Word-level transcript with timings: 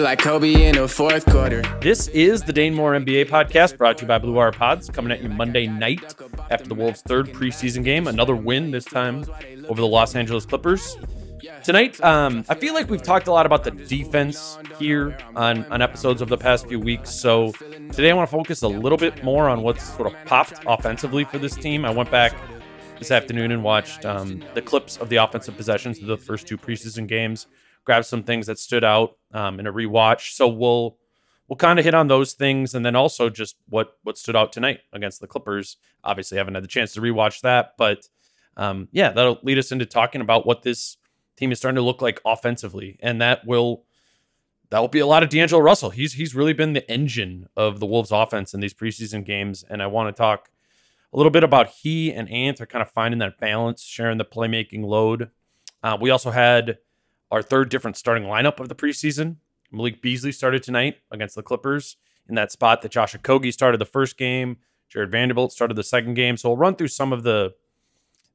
Like 0.00 0.20
Kobe 0.20 0.66
in 0.66 0.76
the 0.76 0.88
fourth 0.88 1.26
quarter. 1.26 1.60
This 1.82 2.08
is 2.08 2.42
the 2.42 2.54
Dane 2.54 2.74
Moore 2.74 2.94
NBA 2.94 3.28
podcast 3.28 3.76
brought 3.76 3.98
to 3.98 4.04
you 4.04 4.08
by 4.08 4.16
Blue 4.16 4.32
Wire 4.32 4.50
Pods, 4.50 4.88
coming 4.88 5.12
at 5.12 5.22
you 5.22 5.28
Monday 5.28 5.66
night 5.66 6.14
after 6.50 6.66
the 6.66 6.74
Wolves' 6.74 7.02
third 7.02 7.26
preseason 7.28 7.84
game. 7.84 8.06
Another 8.06 8.34
win, 8.34 8.70
this 8.70 8.86
time 8.86 9.26
over 9.68 9.78
the 9.78 9.86
Los 9.86 10.16
Angeles 10.16 10.46
Clippers. 10.46 10.96
Tonight, 11.64 12.02
um, 12.02 12.46
I 12.48 12.54
feel 12.54 12.72
like 12.72 12.88
we've 12.88 13.02
talked 13.02 13.26
a 13.26 13.32
lot 13.32 13.44
about 13.44 13.62
the 13.62 13.72
defense 13.72 14.56
here 14.78 15.18
on, 15.36 15.66
on 15.66 15.82
episodes 15.82 16.22
of 16.22 16.30
the 16.30 16.38
past 16.38 16.66
few 16.66 16.80
weeks. 16.80 17.10
So 17.10 17.52
today 17.92 18.10
I 18.10 18.14
want 18.14 18.30
to 18.30 18.34
focus 18.34 18.62
a 18.62 18.68
little 18.68 18.98
bit 18.98 19.22
more 19.22 19.50
on 19.50 19.60
what's 19.62 19.84
sort 19.96 20.06
of 20.10 20.24
popped 20.24 20.64
offensively 20.66 21.24
for 21.24 21.36
this 21.36 21.54
team. 21.54 21.84
I 21.84 21.90
went 21.90 22.10
back 22.10 22.34
this 22.98 23.10
afternoon 23.10 23.52
and 23.52 23.62
watched 23.62 24.06
um, 24.06 24.42
the 24.54 24.62
clips 24.62 24.96
of 24.96 25.10
the 25.10 25.16
offensive 25.16 25.58
possessions 25.58 25.98
of 26.00 26.06
the 26.06 26.16
first 26.16 26.46
two 26.46 26.56
preseason 26.56 27.06
games. 27.06 27.46
Grabbed 27.84 28.06
some 28.06 28.22
things 28.22 28.46
that 28.46 28.58
stood 28.58 28.84
out 28.84 29.16
um, 29.32 29.58
in 29.58 29.66
a 29.66 29.72
rewatch. 29.72 30.34
So 30.34 30.48
we'll 30.48 30.96
we'll 31.48 31.56
kind 31.56 31.78
of 31.78 31.84
hit 31.84 31.94
on 31.94 32.08
those 32.08 32.32
things, 32.34 32.74
and 32.74 32.86
then 32.86 32.96
also 32.96 33.28
just 33.28 33.56
what 33.68 33.98
what 34.02 34.18
stood 34.18 34.36
out 34.36 34.52
tonight 34.52 34.80
against 34.92 35.20
the 35.20 35.26
Clippers. 35.26 35.76
Obviously, 36.04 36.38
haven't 36.38 36.54
had 36.54 36.64
the 36.64 36.68
chance 36.68 36.92
to 36.94 37.00
rewatch 37.00 37.40
that, 37.42 37.72
but 37.76 38.08
um, 38.56 38.88
yeah, 38.92 39.10
that'll 39.10 39.38
lead 39.42 39.58
us 39.58 39.72
into 39.72 39.86
talking 39.86 40.20
about 40.20 40.46
what 40.46 40.62
this 40.62 40.96
team 41.36 41.52
is 41.52 41.58
starting 41.58 41.76
to 41.76 41.82
look 41.82 42.02
like 42.02 42.20
offensively, 42.24 42.98
and 43.02 43.20
that 43.20 43.46
will 43.46 43.84
that 44.70 44.78
will 44.78 44.88
be 44.88 45.00
a 45.00 45.06
lot 45.06 45.22
of 45.22 45.28
D'Angelo 45.28 45.60
Russell. 45.60 45.90
He's 45.90 46.14
he's 46.14 46.34
really 46.34 46.52
been 46.52 46.72
the 46.72 46.88
engine 46.90 47.48
of 47.56 47.80
the 47.80 47.86
Wolves' 47.86 48.12
offense 48.12 48.54
in 48.54 48.60
these 48.60 48.74
preseason 48.74 49.24
games, 49.24 49.64
and 49.68 49.82
I 49.82 49.86
want 49.86 50.14
to 50.14 50.18
talk 50.18 50.50
a 51.12 51.16
little 51.16 51.30
bit 51.30 51.42
about 51.42 51.68
he 51.68 52.12
and 52.12 52.30
Ant 52.30 52.60
are 52.60 52.66
kind 52.66 52.82
of 52.82 52.90
finding 52.90 53.18
that 53.18 53.38
balance, 53.38 53.82
sharing 53.82 54.18
the 54.18 54.24
playmaking 54.24 54.84
load. 54.84 55.30
Uh, 55.82 55.96
we 56.00 56.10
also 56.10 56.30
had 56.30 56.78
our 57.30 57.42
third 57.42 57.68
different 57.68 57.96
starting 57.96 58.24
lineup 58.24 58.60
of 58.60 58.68
the 58.68 58.74
preseason. 58.74 59.36
Malik 59.70 60.02
Beasley 60.02 60.32
started 60.32 60.62
tonight 60.62 60.96
against 61.10 61.36
the 61.36 61.42
Clippers 61.42 61.96
in 62.28 62.34
that 62.34 62.52
spot 62.52 62.82
that 62.82 62.90
Josh 62.90 63.14
Okogie 63.14 63.52
started 63.52 63.78
the 63.78 63.84
first 63.84 64.16
game. 64.16 64.56
Jarred 64.88 65.10
Vanderbilt 65.10 65.52
started 65.52 65.74
the 65.76 65.84
second 65.84 66.14
game. 66.14 66.36
So 66.36 66.48
we'll 66.48 66.58
run 66.58 66.76
through 66.76 66.88
some 66.88 67.12
of 67.12 67.22
the 67.22 67.54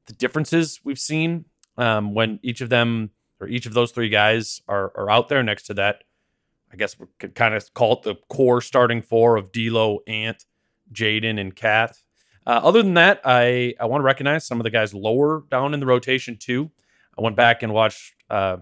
the 0.06 0.12
differences 0.12 0.80
we've 0.84 1.00
seen 1.00 1.46
um, 1.76 2.14
when 2.14 2.38
each 2.42 2.60
of 2.60 2.68
them 2.68 3.10
or 3.40 3.48
each 3.48 3.66
of 3.66 3.74
those 3.74 3.92
three 3.92 4.08
guys 4.08 4.62
are 4.68 4.92
are 4.96 5.10
out 5.10 5.28
there 5.28 5.42
next 5.42 5.64
to 5.64 5.74
that. 5.74 6.04
I 6.72 6.76
guess 6.76 6.98
we 6.98 7.06
could 7.18 7.34
kind 7.34 7.54
of 7.54 7.72
call 7.74 7.94
it 7.94 8.02
the 8.02 8.16
core 8.28 8.60
starting 8.60 9.02
four 9.02 9.36
of 9.36 9.52
D'Lo, 9.52 10.00
Ant, 10.06 10.44
Jaden, 10.92 11.38
and 11.40 11.54
Kat. 11.54 11.98
Uh, 12.46 12.60
other 12.62 12.82
than 12.82 12.94
that, 12.94 13.20
I 13.24 13.74
I 13.78 13.84
want 13.86 14.00
to 14.00 14.06
recognize 14.06 14.46
some 14.46 14.58
of 14.58 14.64
the 14.64 14.70
guys 14.70 14.94
lower 14.94 15.44
down 15.50 15.74
in 15.74 15.80
the 15.80 15.86
rotation 15.86 16.36
too. 16.38 16.70
I 17.18 17.22
went 17.22 17.36
back 17.36 17.62
and 17.62 17.72
watched. 17.72 18.14
Uh, 18.30 18.58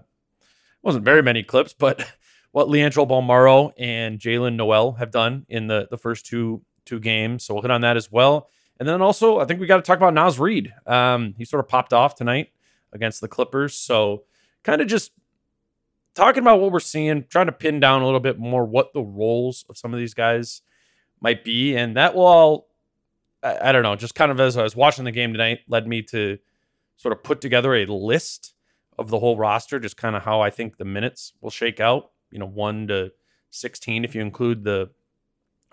wasn't 0.85 1.03
very 1.03 1.23
many 1.23 1.43
clips, 1.43 1.73
but 1.73 2.05
what 2.51 2.69
Leandro 2.69 3.05
Bolmaro 3.05 3.73
and 3.77 4.19
Jaylen 4.19 4.55
Nowell 4.55 4.93
have 4.93 5.11
done 5.11 5.45
in 5.49 5.67
the 5.67 5.87
the 5.89 5.97
first 5.97 6.25
two 6.25 6.61
two 6.85 6.99
games. 6.99 7.43
So 7.43 7.53
we'll 7.53 7.63
hit 7.63 7.71
on 7.71 7.81
that 7.81 7.97
as 7.97 8.11
well. 8.11 8.49
And 8.79 8.87
then 8.87 9.01
also, 9.01 9.39
I 9.39 9.45
think 9.45 9.59
we 9.59 9.67
got 9.67 9.77
to 9.77 9.81
talk 9.81 9.97
about 9.97 10.13
Naz 10.13 10.37
Reid. 10.37 10.73
Um, 10.85 11.33
he 11.37 11.45
sort 11.45 11.63
of 11.63 11.67
popped 11.67 11.93
off 11.93 12.15
tonight 12.15 12.49
against 12.93 13.21
the 13.21 13.27
Clippers. 13.27 13.73
So 13.77 14.23
kind 14.63 14.81
of 14.81 14.87
just 14.87 15.11
talking 16.13 16.41
about 16.41 16.59
what 16.59 16.71
we're 16.71 16.79
seeing, 16.79 17.25
trying 17.29 17.45
to 17.45 17.51
pin 17.51 17.79
down 17.79 18.01
a 18.01 18.05
little 18.05 18.19
bit 18.19 18.37
more 18.37 18.65
what 18.65 18.93
the 18.93 19.01
roles 19.01 19.65
of 19.69 19.77
some 19.77 19.93
of 19.93 19.99
these 19.99 20.13
guys 20.13 20.61
might 21.21 21.43
be. 21.43 21.75
And 21.75 21.95
that 21.95 22.15
will 22.15 22.25
all, 22.25 22.67
I, 23.41 23.69
I 23.69 23.71
don't 23.71 23.83
know, 23.83 23.95
just 23.95 24.15
kind 24.15 24.31
of 24.31 24.39
as 24.39 24.57
I 24.57 24.63
was 24.63 24.75
watching 24.75 25.05
the 25.05 25.11
game 25.11 25.31
tonight, 25.31 25.59
led 25.67 25.87
me 25.87 26.01
to 26.03 26.37
sort 26.97 27.13
of 27.13 27.23
put 27.23 27.41
together 27.41 27.75
a 27.75 27.85
list 27.85 28.54
of 28.97 29.09
the 29.09 29.19
whole 29.19 29.37
roster, 29.37 29.79
just 29.79 29.97
kind 29.97 30.15
of 30.15 30.23
how 30.23 30.41
I 30.41 30.49
think 30.49 30.77
the 30.77 30.85
minutes 30.85 31.33
will 31.41 31.49
shake 31.49 31.79
out. 31.79 32.11
You 32.31 32.39
know, 32.39 32.47
one 32.47 32.87
to 32.87 33.11
sixteen 33.49 34.03
if 34.03 34.15
you 34.15 34.21
include 34.21 34.63
the 34.63 34.91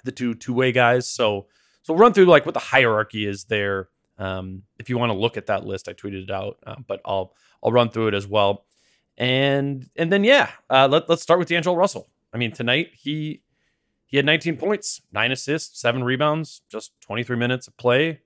the 0.04 0.12
two 0.12 0.34
two 0.34 0.54
way 0.54 0.72
guys. 0.72 1.08
So 1.08 1.46
so 1.82 1.92
we'll 1.92 2.00
run 2.00 2.12
through 2.12 2.26
like 2.26 2.46
what 2.46 2.54
the 2.54 2.60
hierarchy 2.60 3.26
is 3.26 3.44
there. 3.44 3.88
Um, 4.18 4.62
if 4.78 4.88
you 4.88 4.98
want 4.98 5.10
to 5.10 5.18
look 5.18 5.36
at 5.36 5.46
that 5.46 5.64
list, 5.64 5.88
I 5.88 5.92
tweeted 5.92 6.24
it 6.24 6.30
out, 6.30 6.58
uh, 6.66 6.76
but 6.86 7.00
I'll 7.04 7.34
I'll 7.62 7.72
run 7.72 7.90
through 7.90 8.08
it 8.08 8.14
as 8.14 8.26
well. 8.26 8.66
And 9.16 9.88
and 9.96 10.12
then 10.12 10.24
yeah, 10.24 10.50
uh, 10.70 10.88
let 10.90 11.08
let's 11.08 11.22
start 11.22 11.38
with 11.38 11.48
D'Angelo 11.48 11.76
Russell. 11.76 12.08
I 12.32 12.38
mean, 12.38 12.52
tonight 12.52 12.90
he 12.94 13.42
he 14.06 14.18
had 14.18 14.26
19 14.26 14.58
points, 14.58 15.00
nine 15.10 15.32
assists, 15.32 15.80
seven 15.80 16.04
rebounds, 16.04 16.62
just 16.68 16.92
23 17.00 17.34
minutes 17.36 17.66
of 17.66 17.76
play. 17.78 18.20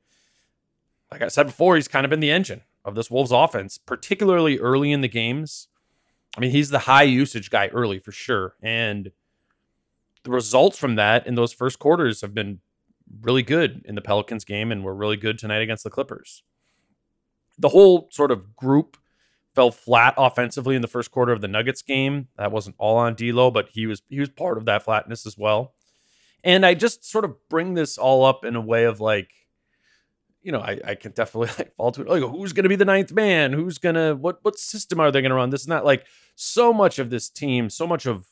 Like 1.13 1.23
I 1.23 1.29
said 1.29 1.47
before, 1.47 1.77
he's 1.77 1.87
kind 1.87 2.05
of 2.05 2.11
been 2.11 2.21
the 2.21 2.33
engine 2.33 2.63
of 2.87 2.95
this 2.95 3.11
Wolves 3.11 3.33
offense, 3.33 3.77
particularly 3.77 4.59
early 4.59 4.93
in 4.93 5.03
the 5.03 5.09
games. 5.09 5.69
I 6.37 6.41
mean, 6.41 6.53
he's 6.53 6.71
the 6.71 6.81
high 6.81 7.03
usage 7.03 7.51
guy 7.51 7.67
early 7.69 7.99
for 7.99 8.13
sure. 8.13 8.55
And 8.63 9.11
the 10.23 10.31
results 10.31 10.79
from 10.79 10.95
that 10.95 11.27
in 11.27 11.35
those 11.35 11.53
first 11.53 11.79
quarters 11.79 12.23
have 12.23 12.33
been 12.33 12.61
really 13.23 13.43
good 13.43 13.83
in 13.85 13.95
the 13.95 14.01
Pelicans 14.01 14.45
game 14.45 14.73
and 14.73 14.85
were 14.85 14.95
really 14.95 15.17
good 15.17 15.39
tonight 15.39 15.63
against 15.63 15.85
the 15.85 15.91
Clippers. 15.91 16.43
The 17.59 17.71
whole 17.71 18.09
sort 18.11 18.31
of 18.31 18.55
group 18.57 18.97
fell 19.55 19.71
flat 19.71 20.15
offensively 20.19 20.77
in 20.77 20.83
the 20.83 20.89
first 20.89 21.11
quarter 21.11 21.33
of 21.33 21.41
the 21.41 21.49
Nuggets 21.49 21.83
game. 21.83 22.29
That 22.37 22.53
wasn't 22.53 22.77
all 22.79 22.97
on 22.99 23.15
D'Lo, 23.15 23.51
but 23.51 23.71
he 23.73 23.87
was 23.87 24.03
he 24.09 24.21
was 24.21 24.29
part 24.29 24.59
of 24.59 24.67
that 24.67 24.83
flatness 24.83 25.27
as 25.27 25.39
well. 25.39 25.75
And 26.45 26.65
I 26.65 26.75
just 26.75 27.05
sort 27.05 27.25
of 27.25 27.37
bring 27.49 27.75
this 27.75 27.99
all 27.99 28.25
up 28.25 28.45
in 28.45 28.55
a 28.55 28.61
way 28.61 28.85
of 28.85 29.01
like, 29.01 29.31
you 30.47 30.53
know, 30.53 30.61
I, 30.61 30.79
I 30.85 30.95
can 30.95 31.11
definitely 31.11 31.49
like 31.59 31.75
fall 31.75 31.91
to 31.91 32.03
it. 32.03 32.09
Like, 32.09 32.23
who's 32.23 32.53
going 32.53 32.63
to 32.63 32.69
be 32.69 32.77
the 32.77 32.85
ninth 32.85 33.13
man? 33.13 33.53
Who's 33.53 33.79
going 33.79 33.97
to, 33.97 34.15
what, 34.15 34.39
what 34.43 34.59
system 34.59 35.01
are 35.01 35.11
they 35.11 35.21
going 35.21 35.31
to 35.31 35.37
run? 35.37 35.51
This 35.51 35.65
and 35.65 35.73
that. 35.73 35.85
Like, 35.85 36.07
so 36.37 36.73
much 36.73 37.01
of 37.01 37.11
this 37.11 37.29
team, 37.29 37.69
so 37.69 37.85
much 37.85 38.07
of 38.07 38.27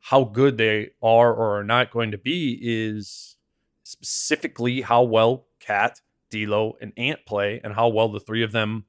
how 0.00 0.24
good 0.24 0.58
they 0.58 0.90
are 1.02 1.32
or 1.32 1.58
are 1.58 1.64
not 1.64 1.90
going 1.90 2.10
to 2.10 2.18
be 2.18 2.58
is 2.60 3.36
specifically 3.82 4.82
how 4.82 5.02
well 5.02 5.46
Cat, 5.58 6.02
D'Lo, 6.28 6.76
and 6.82 6.92
Ant 6.98 7.24
play 7.24 7.62
and 7.64 7.74
how 7.74 7.88
well 7.88 8.08
the 8.10 8.20
three 8.20 8.42
of 8.42 8.52
them 8.52 8.84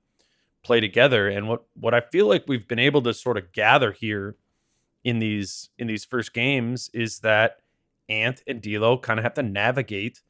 play 0.63 0.81
together. 0.81 1.30
And 1.30 1.47
what, 1.47 1.63
what 1.75 1.94
I 1.94 2.01
feel 2.01 2.27
like 2.27 2.44
we've 2.45 2.68
been 2.68 2.77
able 2.77 3.01
to 3.03 3.13
sort 3.13 3.38
of 3.38 3.53
gather 3.53 3.94
here 3.94 4.36
in 5.03 5.19
these 5.19 5.69
in 5.80 5.88
these 5.88 6.06
first 6.06 6.33
games 6.33 6.89
is 6.94 7.19
that 7.19 7.62
Ant 8.09 8.44
and 8.45 8.62
D'Lo 8.62 8.97
kind 8.97 9.18
of 9.18 9.24
have 9.24 9.33
to 9.36 9.44
navigate 9.44 10.21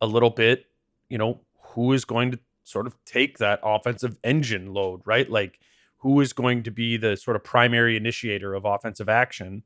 a 0.00 0.06
little 0.06 0.30
bit 0.30 0.66
you 1.14 1.18
know, 1.18 1.40
who 1.74 1.92
is 1.92 2.04
going 2.04 2.32
to 2.32 2.40
sort 2.64 2.88
of 2.88 2.96
take 3.04 3.38
that 3.38 3.60
offensive 3.62 4.16
engine 4.24 4.74
load, 4.74 5.00
right? 5.04 5.30
Like 5.30 5.60
who 5.98 6.20
is 6.20 6.32
going 6.32 6.64
to 6.64 6.72
be 6.72 6.96
the 6.96 7.16
sort 7.16 7.36
of 7.36 7.44
primary 7.44 7.96
initiator 7.96 8.52
of 8.52 8.64
offensive 8.64 9.08
action? 9.08 9.62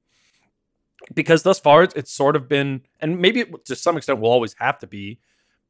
Because 1.14 1.44
thus 1.44 1.58
far, 1.58 1.84
it's, 1.84 1.94
it's 1.94 2.12
sort 2.12 2.36
of 2.36 2.50
been, 2.50 2.82
and 3.00 3.18
maybe 3.18 3.40
it, 3.40 3.64
to 3.64 3.74
some 3.74 3.96
extent 3.96 4.20
will 4.20 4.30
always 4.30 4.56
have 4.58 4.78
to 4.80 4.86
be, 4.86 5.20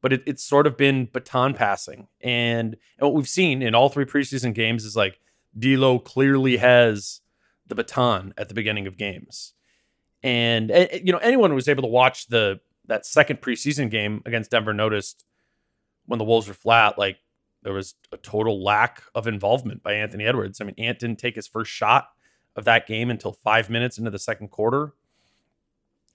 but 0.01 0.11
it, 0.11 0.21
it's 0.25 0.43
sort 0.43 0.67
of 0.67 0.75
been 0.75 1.07
baton 1.13 1.53
passing. 1.53 2.09
And, 2.19 2.75
and 2.97 3.07
what 3.07 3.13
we've 3.13 3.29
seen 3.29 3.61
in 3.61 3.73
all 3.73 3.87
three 3.87 4.03
preseason 4.03 4.53
games 4.53 4.83
is 4.83 4.97
like 4.97 5.21
D'Lo 5.57 5.97
clearly 5.97 6.57
has 6.57 7.21
the 7.67 7.75
baton 7.75 8.33
at 8.37 8.49
the 8.49 8.53
beginning 8.53 8.85
of 8.85 8.97
games. 8.97 9.53
And, 10.23 10.71
and 10.71 11.07
you 11.07 11.13
know, 11.13 11.19
anyone 11.19 11.51
who 11.51 11.55
was 11.55 11.69
able 11.69 11.83
to 11.83 11.87
watch 11.87 12.27
the 12.27 12.59
that 12.87 13.05
second 13.05 13.39
preseason 13.39 13.89
game 13.89 14.21
against 14.25 14.51
Denver 14.51 14.73
noticed 14.73 15.23
when 16.09 16.17
the 16.17 16.25
Wolves 16.25 16.47
were 16.47 16.53
flat, 16.53 16.97
like 16.97 17.19
there 17.63 17.73
was 17.73 17.95
a 18.11 18.17
total 18.17 18.63
lack 18.63 19.03
of 19.13 19.27
involvement 19.27 19.83
by 19.83 19.93
Anthony 19.93 20.25
Edwards. 20.25 20.59
I 20.59 20.65
mean, 20.65 20.75
Ant 20.77 20.99
didn't 20.99 21.19
take 21.19 21.35
his 21.35 21.47
first 21.47 21.71
shot 21.71 22.09
of 22.55 22.65
that 22.65 22.87
game 22.87 23.09
until 23.09 23.31
five 23.31 23.69
minutes 23.69 23.97
into 23.97 24.11
the 24.11 24.19
second 24.19 24.49
quarter. 24.49 24.93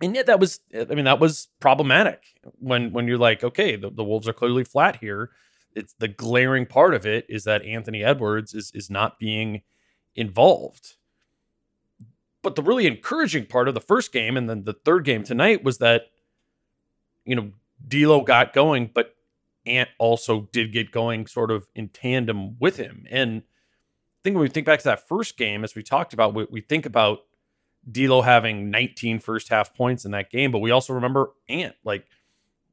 And 0.01 0.15
yet 0.15 0.27
that 0.27 0.41
was 0.41 0.61
i 0.75 0.95
mean 0.95 1.05
that 1.05 1.21
was 1.21 1.49
problematic 1.61 2.25
when 2.59 2.93
when 2.93 3.07
you're 3.07 3.17
like 3.17 3.45
okay 3.45 3.77
the, 3.77 3.91
the 3.91 4.03
wolves 4.03 4.29
are 4.29 4.33
clearly 4.33 4.65
flat 4.65 4.97
here. 4.97 5.31
It's 5.75 5.95
the 5.95 6.09
glaring 6.09 6.67
part 6.67 6.95
of 6.95 7.07
it 7.07 7.27
is 7.29 7.45
that 7.45 7.63
anthony 7.63 8.03
edwards 8.03 8.55
is 8.55 8.73
is 8.75 8.91
not 8.91 9.19
being 9.19 9.63
involved. 10.17 10.95
But 12.43 12.57
the 12.57 12.63
really 12.63 12.87
encouraging 12.87 13.47
part 13.47 13.69
of 13.69 13.75
the 13.75 13.81
first 13.81 14.13
game 14.13 14.37
and 14.37 14.51
then 14.51 14.65
the 14.65 14.75
third 14.75 15.05
game 15.05 15.23
tonight 15.23 15.63
was 15.63 15.79
that 15.79 16.07
you 17.25 17.37
know 17.37 17.53
D'Lo 17.87 18.23
got 18.23 18.53
going 18.53 18.91
but 18.93 19.14
ant 19.67 19.89
also 19.99 20.49
did 20.53 20.73
get 20.73 20.91
going 20.91 21.27
sort 21.27 21.51
of 21.51 21.69
in 21.75 21.89
tandem 21.89 22.59
with 22.59 22.77
him 22.77 23.07
and 23.11 23.43
i 23.43 24.21
think 24.23 24.35
when 24.35 24.43
we 24.43 24.49
think 24.49 24.67
back 24.67 24.79
to 24.79 24.85
that 24.85 25.07
first 25.09 25.37
game 25.37 25.65
as 25.65 25.75
we 25.75 25.83
talked 25.83 26.13
about 26.13 26.35
we, 26.35 26.47
we 26.51 26.61
think 26.61 26.87
about 26.87 27.21
D'Lo 27.91 28.23
having 28.23 28.71
19 28.71 29.19
first 29.19 29.49
half 29.49 29.75
points 29.75 30.05
in 30.05 30.13
that 30.13 30.31
game, 30.31 30.51
but 30.51 30.61
we 30.61 30.71
also 30.71 30.93
remember 30.93 31.33
Ant, 31.49 31.75
like 31.85 32.07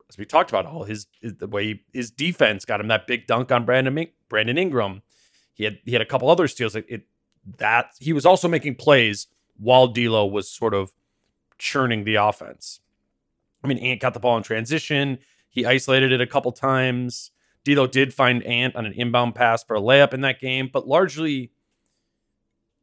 as 0.10 0.18
we 0.18 0.26
talked 0.26 0.50
about, 0.50 0.66
all 0.66 0.84
his, 0.84 1.08
his 1.22 1.36
the 1.36 1.48
way 1.48 1.82
his 1.94 2.12
defense 2.12 2.66
got 2.66 2.80
him 2.80 2.88
that 2.88 3.08
big 3.08 3.28
dunk 3.28 3.52
on 3.52 3.66
Brandon 3.66 4.08
Brandon 4.30 4.58
Ingram. 4.58 5.02
He 5.54 5.64
had 5.64 5.80
he 5.86 5.94
had 5.94 6.02
a 6.02 6.06
couple 6.06 6.30
other 6.30 6.48
steals. 6.48 6.76
It, 6.76 6.86
it 6.88 7.04
that 7.58 7.92
he 8.00 8.14
was 8.14 8.26
also 8.26 8.48
making 8.48 8.76
plays 8.76 9.28
while 9.58 9.88
D'Lo 9.88 10.26
was 10.26 10.50
sort 10.50 10.74
of 10.74 10.92
churning 11.58 12.04
the 12.04 12.16
offense. 12.16 12.80
I 13.64 13.68
mean, 13.68 13.78
Ant 13.78 14.02
got 14.02 14.14
the 14.14 14.20
ball 14.20 14.38
in 14.38 14.44
transition. 14.44 15.20
He 15.52 15.66
isolated 15.66 16.12
it 16.12 16.22
a 16.22 16.28
couple 16.28 16.52
times. 16.54 17.32
D'Lo 17.64 17.86
did 17.86 18.14
find 18.14 18.42
Ant 18.44 18.76
on 18.76 18.86
an 18.86 18.94
inbound 18.94 19.36
pass 19.36 19.64
for 19.64 19.76
a 19.76 19.82
layup 19.82 20.14
in 20.14 20.22
that 20.22 20.40
game, 20.40 20.70
but 20.72 20.88
largely, 20.88 21.52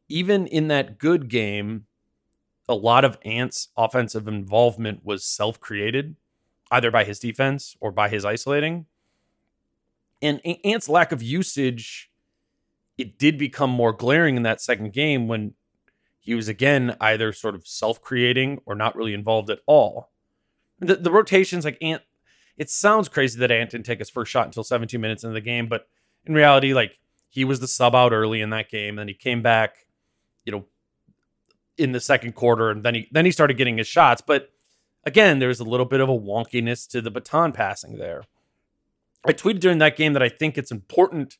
even 0.07 0.47
in 0.47 0.69
that 0.69 0.97
good 0.97 1.27
game, 1.27 1.85
a 2.69 2.75
lot 2.75 3.03
of 3.03 3.17
Ant's 3.25 3.69
offensive 3.75 4.27
involvement 4.27 5.03
was 5.03 5.25
self 5.25 5.59
created, 5.59 6.15
either 6.71 6.91
by 6.91 7.03
his 7.03 7.19
defense 7.19 7.75
or 7.81 7.91
by 7.91 8.07
his 8.07 8.23
isolating. 8.23 8.85
And 10.21 10.39
Ant's 10.63 10.87
lack 10.87 11.11
of 11.11 11.23
usage, 11.23 12.11
it 12.97 13.17
did 13.17 13.37
become 13.37 13.71
more 13.71 13.91
glaring 13.91 14.37
in 14.37 14.43
that 14.43 14.61
second 14.61 14.93
game 14.93 15.27
when 15.27 15.55
he 16.19 16.35
was 16.35 16.47
again 16.47 16.95
either 17.01 17.33
sort 17.33 17.55
of 17.55 17.65
self 17.67 18.01
creating 18.01 18.61
or 18.65 18.75
not 18.75 18.95
really 18.95 19.13
involved 19.13 19.49
at 19.49 19.59
all. 19.65 20.11
The, 20.79 20.95
the 20.95 21.11
rotations, 21.11 21.65
like 21.65 21.77
Ant, 21.81 22.03
it 22.59 22.69
sounds 22.69 23.07
crazy 23.07 23.39
that 23.39 23.51
Ant 23.51 23.71
didn't 23.71 23.85
take 23.85 23.99
his 23.99 24.09
first 24.09 24.31
shot 24.31 24.45
until 24.45 24.65
17 24.65 24.99
minutes 24.99 25.23
into 25.23 25.33
the 25.33 25.41
game, 25.41 25.67
but 25.67 25.87
in 26.25 26.33
reality, 26.33 26.73
like 26.73 26.99
he 27.29 27.45
was 27.45 27.61
the 27.61 27.67
sub 27.67 27.95
out 27.95 28.11
early 28.11 28.41
in 28.41 28.49
that 28.49 28.69
game. 28.69 28.89
and 28.89 28.99
Then 28.99 29.07
he 29.07 29.13
came 29.13 29.41
back, 29.41 29.87
you 30.43 30.51
know, 30.51 30.65
in 31.77 31.93
the 31.93 32.01
second 32.01 32.33
quarter, 32.33 32.69
and 32.69 32.83
then 32.83 32.93
he 32.93 33.07
then 33.11 33.23
he 33.25 33.31
started 33.31 33.55
getting 33.55 33.77
his 33.77 33.87
shots. 33.87 34.21
But 34.21 34.51
again, 35.05 35.39
there 35.39 35.47
was 35.47 35.61
a 35.61 35.63
little 35.63 35.85
bit 35.85 36.01
of 36.01 36.09
a 36.09 36.17
wonkiness 36.17 36.87
to 36.89 37.01
the 37.01 37.09
baton 37.09 37.53
passing 37.53 37.97
there. 37.97 38.23
I 39.25 39.31
tweeted 39.31 39.61
during 39.61 39.77
that 39.77 39.95
game 39.95 40.11
that 40.13 40.23
I 40.23 40.29
think 40.29 40.57
it's 40.57 40.71
important 40.71 41.37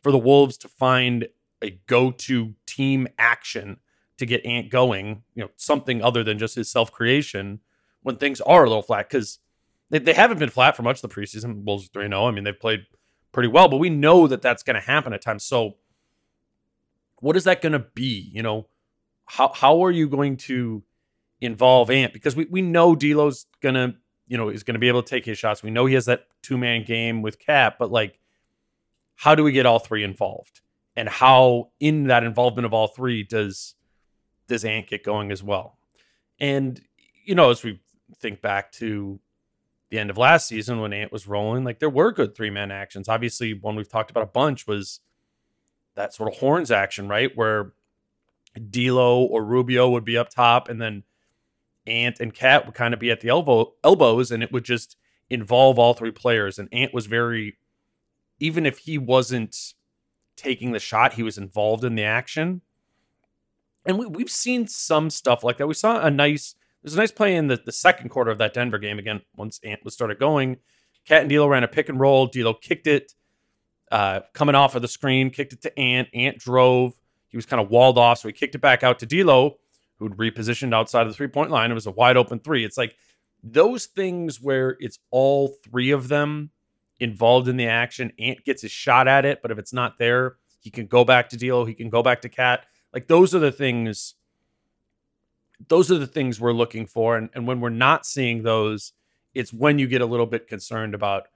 for 0.00 0.12
the 0.12 0.18
Wolves 0.18 0.56
to 0.58 0.68
find 0.68 1.28
a 1.60 1.70
go-to 1.86 2.54
team 2.66 3.08
action 3.18 3.78
to 4.18 4.26
get 4.26 4.46
Ant 4.46 4.70
going, 4.70 5.24
you 5.34 5.42
know, 5.42 5.50
something 5.56 6.02
other 6.02 6.22
than 6.22 6.38
just 6.38 6.54
his 6.54 6.70
self-creation 6.70 7.60
when 8.02 8.16
things 8.16 8.40
are 8.42 8.64
a 8.64 8.68
little 8.68 8.82
flat 8.82 9.08
because 9.08 9.40
they, 9.90 9.98
they 9.98 10.12
haven't 10.12 10.38
been 10.38 10.50
flat 10.50 10.76
for 10.76 10.82
much 10.82 11.02
of 11.02 11.08
the 11.08 11.14
preseason. 11.14 11.64
Wolves 11.64 11.88
3 11.92 12.08
0. 12.08 12.26
I 12.26 12.30
mean, 12.30 12.44
they've 12.44 12.58
played 12.58 12.86
pretty 13.32 13.48
well, 13.48 13.68
but 13.68 13.78
we 13.78 13.90
know 13.90 14.26
that 14.26 14.42
that's 14.42 14.62
going 14.62 14.74
to 14.74 14.80
happen 14.80 15.12
at 15.12 15.22
times. 15.22 15.44
So, 15.44 15.76
what 17.20 17.36
is 17.36 17.44
that 17.44 17.62
going 17.62 17.72
to 17.72 17.86
be? 17.94 18.30
You 18.32 18.42
know, 18.42 18.68
how 19.26 19.52
how 19.54 19.84
are 19.84 19.90
you 19.90 20.08
going 20.08 20.36
to 20.38 20.82
involve 21.40 21.90
Ant? 21.90 22.12
Because 22.12 22.36
we, 22.36 22.46
we 22.50 22.62
know 22.62 22.94
D'Lo's 22.94 23.46
gonna, 23.60 23.96
you 24.26 24.36
know, 24.36 24.48
is 24.48 24.62
gonna 24.62 24.78
be 24.78 24.88
able 24.88 25.02
to 25.02 25.08
take 25.08 25.24
his 25.24 25.38
shots. 25.38 25.62
We 25.62 25.70
know 25.70 25.86
he 25.86 25.94
has 25.94 26.06
that 26.06 26.26
two 26.42 26.58
man 26.58 26.84
game 26.84 27.22
with 27.22 27.38
Cat, 27.38 27.76
but 27.78 27.90
like, 27.90 28.18
how 29.16 29.34
do 29.34 29.42
we 29.42 29.52
get 29.52 29.66
all 29.66 29.78
three 29.78 30.04
involved? 30.04 30.60
And 30.94 31.08
how 31.08 31.70
in 31.78 32.04
that 32.04 32.24
involvement 32.24 32.64
of 32.64 32.72
all 32.72 32.88
three 32.88 33.22
does 33.22 33.74
does 34.48 34.64
Ant 34.64 34.88
get 34.88 35.04
going 35.04 35.30
as 35.30 35.42
well? 35.42 35.78
And 36.38 36.80
you 37.24 37.34
know, 37.34 37.50
as 37.50 37.62
we 37.62 37.80
think 38.20 38.40
back 38.40 38.72
to 38.72 39.20
the 39.90 39.98
end 39.98 40.10
of 40.10 40.18
last 40.18 40.48
season 40.48 40.80
when 40.80 40.92
Ant 40.92 41.12
was 41.12 41.28
rolling, 41.28 41.64
like 41.64 41.78
there 41.78 41.90
were 41.90 42.12
good 42.12 42.34
three 42.34 42.50
man 42.50 42.70
actions. 42.70 43.08
Obviously, 43.08 43.54
one 43.54 43.76
we've 43.76 43.88
talked 43.88 44.10
about 44.10 44.24
a 44.24 44.26
bunch 44.26 44.66
was 44.66 45.00
that 45.94 46.14
sort 46.14 46.32
of 46.32 46.38
horns 46.38 46.70
action, 46.70 47.08
right? 47.08 47.36
Where 47.36 47.72
D'Lo 48.70 49.22
or 49.22 49.44
Rubio 49.44 49.88
would 49.90 50.04
be 50.04 50.16
up 50.16 50.30
top, 50.30 50.68
and 50.68 50.80
then 50.80 51.04
Ant 51.86 52.20
and 52.20 52.34
Cat 52.34 52.66
would 52.66 52.74
kind 52.74 52.94
of 52.94 53.00
be 53.00 53.10
at 53.10 53.20
the 53.20 53.28
elbow 53.28 53.74
elbows, 53.84 54.30
and 54.30 54.42
it 54.42 54.52
would 54.52 54.64
just 54.64 54.96
involve 55.30 55.78
all 55.78 55.94
three 55.94 56.10
players. 56.10 56.58
And 56.58 56.68
Ant 56.72 56.94
was 56.94 57.06
very, 57.06 57.58
even 58.38 58.66
if 58.66 58.78
he 58.78 58.98
wasn't 58.98 59.74
taking 60.36 60.72
the 60.72 60.78
shot, 60.78 61.14
he 61.14 61.22
was 61.22 61.38
involved 61.38 61.84
in 61.84 61.94
the 61.94 62.04
action. 62.04 62.60
And 63.84 63.98
we, 63.98 64.06
we've 64.06 64.30
seen 64.30 64.66
some 64.66 65.10
stuff 65.10 65.44
like 65.44 65.58
that. 65.58 65.66
We 65.66 65.74
saw 65.74 66.00
a 66.00 66.10
nice, 66.10 66.54
there's 66.86 66.94
a 66.94 66.98
nice 66.98 67.10
play 67.10 67.34
in 67.34 67.48
the, 67.48 67.60
the 67.66 67.72
second 67.72 68.10
quarter 68.10 68.30
of 68.30 68.38
that 68.38 68.54
Denver 68.54 68.78
game. 68.78 69.00
Again, 69.00 69.20
once 69.34 69.58
Ant 69.64 69.84
was 69.84 69.92
started 69.92 70.20
going, 70.20 70.58
Cat 71.04 71.22
and 71.22 71.28
D'Lo 71.28 71.48
ran 71.48 71.64
a 71.64 71.68
pick 71.68 71.88
and 71.88 71.98
roll. 71.98 72.28
D'Lo 72.28 72.54
kicked 72.54 72.86
it, 72.86 73.12
uh, 73.90 74.20
coming 74.34 74.54
off 74.54 74.76
of 74.76 74.82
the 74.82 74.88
screen, 74.88 75.30
kicked 75.30 75.52
it 75.52 75.62
to 75.62 75.76
Ant. 75.76 76.08
Ant 76.14 76.38
drove 76.38 76.94
he 77.28 77.36
was 77.36 77.44
kind 77.44 77.60
of 77.60 77.70
walled 77.70 77.98
off, 77.98 78.18
so 78.18 78.28
he 78.28 78.32
kicked 78.32 78.54
it 78.54 78.60
back 78.60 78.84
out 78.84 79.00
to 79.00 79.06
D'Lo, 79.06 79.58
who'd 79.98 80.12
repositioned 80.12 80.72
outside 80.72 81.02
of 81.02 81.08
the 81.08 81.14
three 81.14 81.26
point 81.26 81.50
line. 81.50 81.72
It 81.72 81.74
was 81.74 81.86
a 81.86 81.90
wide 81.90 82.16
open 82.16 82.38
three. 82.38 82.64
It's 82.64 82.78
like 82.78 82.96
those 83.42 83.86
things 83.86 84.40
where 84.40 84.76
it's 84.78 85.00
all 85.10 85.54
three 85.68 85.90
of 85.90 86.06
them 86.06 86.50
involved 87.00 87.48
in 87.48 87.56
the 87.56 87.66
action. 87.66 88.12
Ant 88.18 88.44
gets 88.44 88.62
his 88.62 88.70
shot 88.70 89.08
at 89.08 89.24
it, 89.24 89.42
but 89.42 89.50
if 89.50 89.58
it's 89.58 89.72
not 89.72 89.98
there, 89.98 90.36
he 90.60 90.70
can 90.70 90.86
go 90.86 91.04
back 91.04 91.28
to 91.30 91.36
D'Lo. 91.36 91.64
He 91.64 91.74
can 91.74 91.90
go 91.90 92.02
back 92.02 92.22
to 92.22 92.28
Cat. 92.28 92.64
Like 92.94 93.08
those 93.08 93.34
are 93.34 93.40
the 93.40 93.52
things. 93.52 94.14
Those 95.68 95.90
are 95.90 95.98
the 95.98 96.06
things 96.06 96.40
we're 96.40 96.52
looking 96.52 96.86
for, 96.86 97.16
and, 97.16 97.30
and 97.34 97.46
when 97.46 97.60
we're 97.60 97.70
not 97.70 98.04
seeing 98.06 98.42
those, 98.42 98.92
it's 99.34 99.52
when 99.52 99.78
you 99.78 99.86
get 99.86 100.00
a 100.00 100.06
little 100.06 100.26
bit 100.26 100.48
concerned 100.48 100.94
about, 100.94 101.28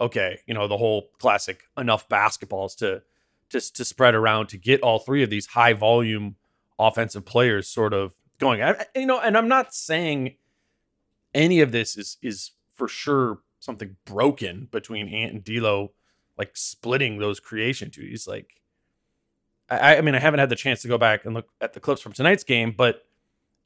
okay, 0.00 0.40
you 0.46 0.54
know, 0.54 0.68
the 0.68 0.76
whole 0.76 1.10
classic 1.18 1.64
enough 1.76 2.08
basketballs 2.08 2.76
to 2.78 3.02
just 3.48 3.76
to 3.76 3.84
spread 3.84 4.14
around 4.14 4.48
to 4.48 4.58
get 4.58 4.82
all 4.82 4.98
three 4.98 5.22
of 5.22 5.30
these 5.30 5.46
high 5.46 5.72
volume 5.72 6.36
offensive 6.78 7.24
players 7.24 7.66
sort 7.68 7.92
of 7.92 8.14
going. 8.38 8.62
I, 8.62 8.86
you 8.94 9.06
know, 9.06 9.20
and 9.20 9.36
I'm 9.36 9.48
not 9.48 9.74
saying 9.74 10.36
any 11.34 11.60
of 11.60 11.72
this 11.72 11.96
is 11.96 12.16
is 12.22 12.52
for 12.74 12.88
sure 12.88 13.40
something 13.58 13.96
broken 14.04 14.68
between 14.70 15.08
Ant 15.08 15.32
and 15.32 15.44
D'Lo, 15.44 15.92
like 16.36 16.56
splitting 16.56 17.18
those 17.18 17.40
creation 17.40 17.90
duties. 17.90 18.26
Like, 18.26 18.60
I, 19.68 19.96
I 19.96 20.00
mean, 20.00 20.14
I 20.14 20.20
haven't 20.20 20.40
had 20.40 20.48
the 20.48 20.56
chance 20.56 20.82
to 20.82 20.88
go 20.88 20.98
back 20.98 21.24
and 21.24 21.34
look 21.34 21.48
at 21.60 21.72
the 21.72 21.80
clips 21.80 22.00
from 22.00 22.12
tonight's 22.12 22.44
game, 22.44 22.72
but 22.76 23.04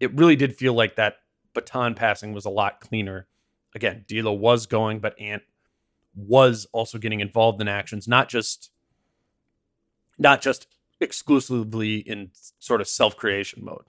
it 0.02 0.12
really 0.14 0.34
did 0.34 0.56
feel 0.56 0.74
like 0.74 0.96
that 0.96 1.18
baton 1.54 1.94
passing 1.94 2.32
was 2.32 2.44
a 2.44 2.50
lot 2.50 2.80
cleaner. 2.80 3.28
Again, 3.72 4.04
D'Lo 4.08 4.32
was 4.32 4.66
going, 4.66 4.98
but 4.98 5.18
Ant 5.18 5.44
was 6.14 6.66
also 6.72 6.98
getting 6.98 7.20
involved 7.20 7.60
in 7.60 7.68
actions, 7.68 8.08
not 8.08 8.28
just 8.28 8.70
not 10.18 10.42
just 10.42 10.66
exclusively 11.00 11.98
in 11.98 12.32
sort 12.58 12.80
of 12.80 12.88
self 12.88 13.16
creation 13.16 13.64
mode. 13.64 13.84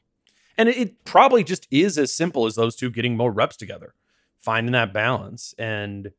And 0.56 0.70
it, 0.70 0.78
it, 0.78 1.04
probably 1.04 1.44
just 1.44 1.68
is 1.72 1.98
as 1.98 2.14
simple 2.14 2.46
as 2.46 2.54
those 2.54 2.76
two 2.76 2.92
getting 2.92 3.18
more 3.18 3.32
reps 3.32 3.58
together, 3.58 3.96
finding 4.40 4.74
that 4.74 4.94
balance. 4.94 5.56
And, 5.58 6.12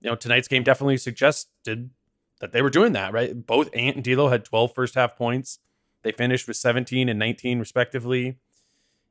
you 0.00 0.10
know, 0.10 0.14
tonight's 0.14 0.46
game 0.46 0.62
definitely 0.62 0.96
suggested 0.96 1.90
that 2.38 2.52
they 2.52 2.62
were 2.62 2.70
doing 2.70 2.92
that, 2.92 3.12
right? 3.12 3.44
Both 3.44 3.74
Ant 3.74 3.96
and 3.96 4.04
D'Lo 4.04 4.28
had 4.28 4.44
12 4.44 4.72
first 4.72 4.94
half 4.94 5.16
points. 5.16 5.58
They 6.02 6.12
finished 6.12 6.46
with 6.46 6.56
17 6.56 7.08
and 7.08 7.18
19, 7.18 7.58
respectively. 7.58 8.38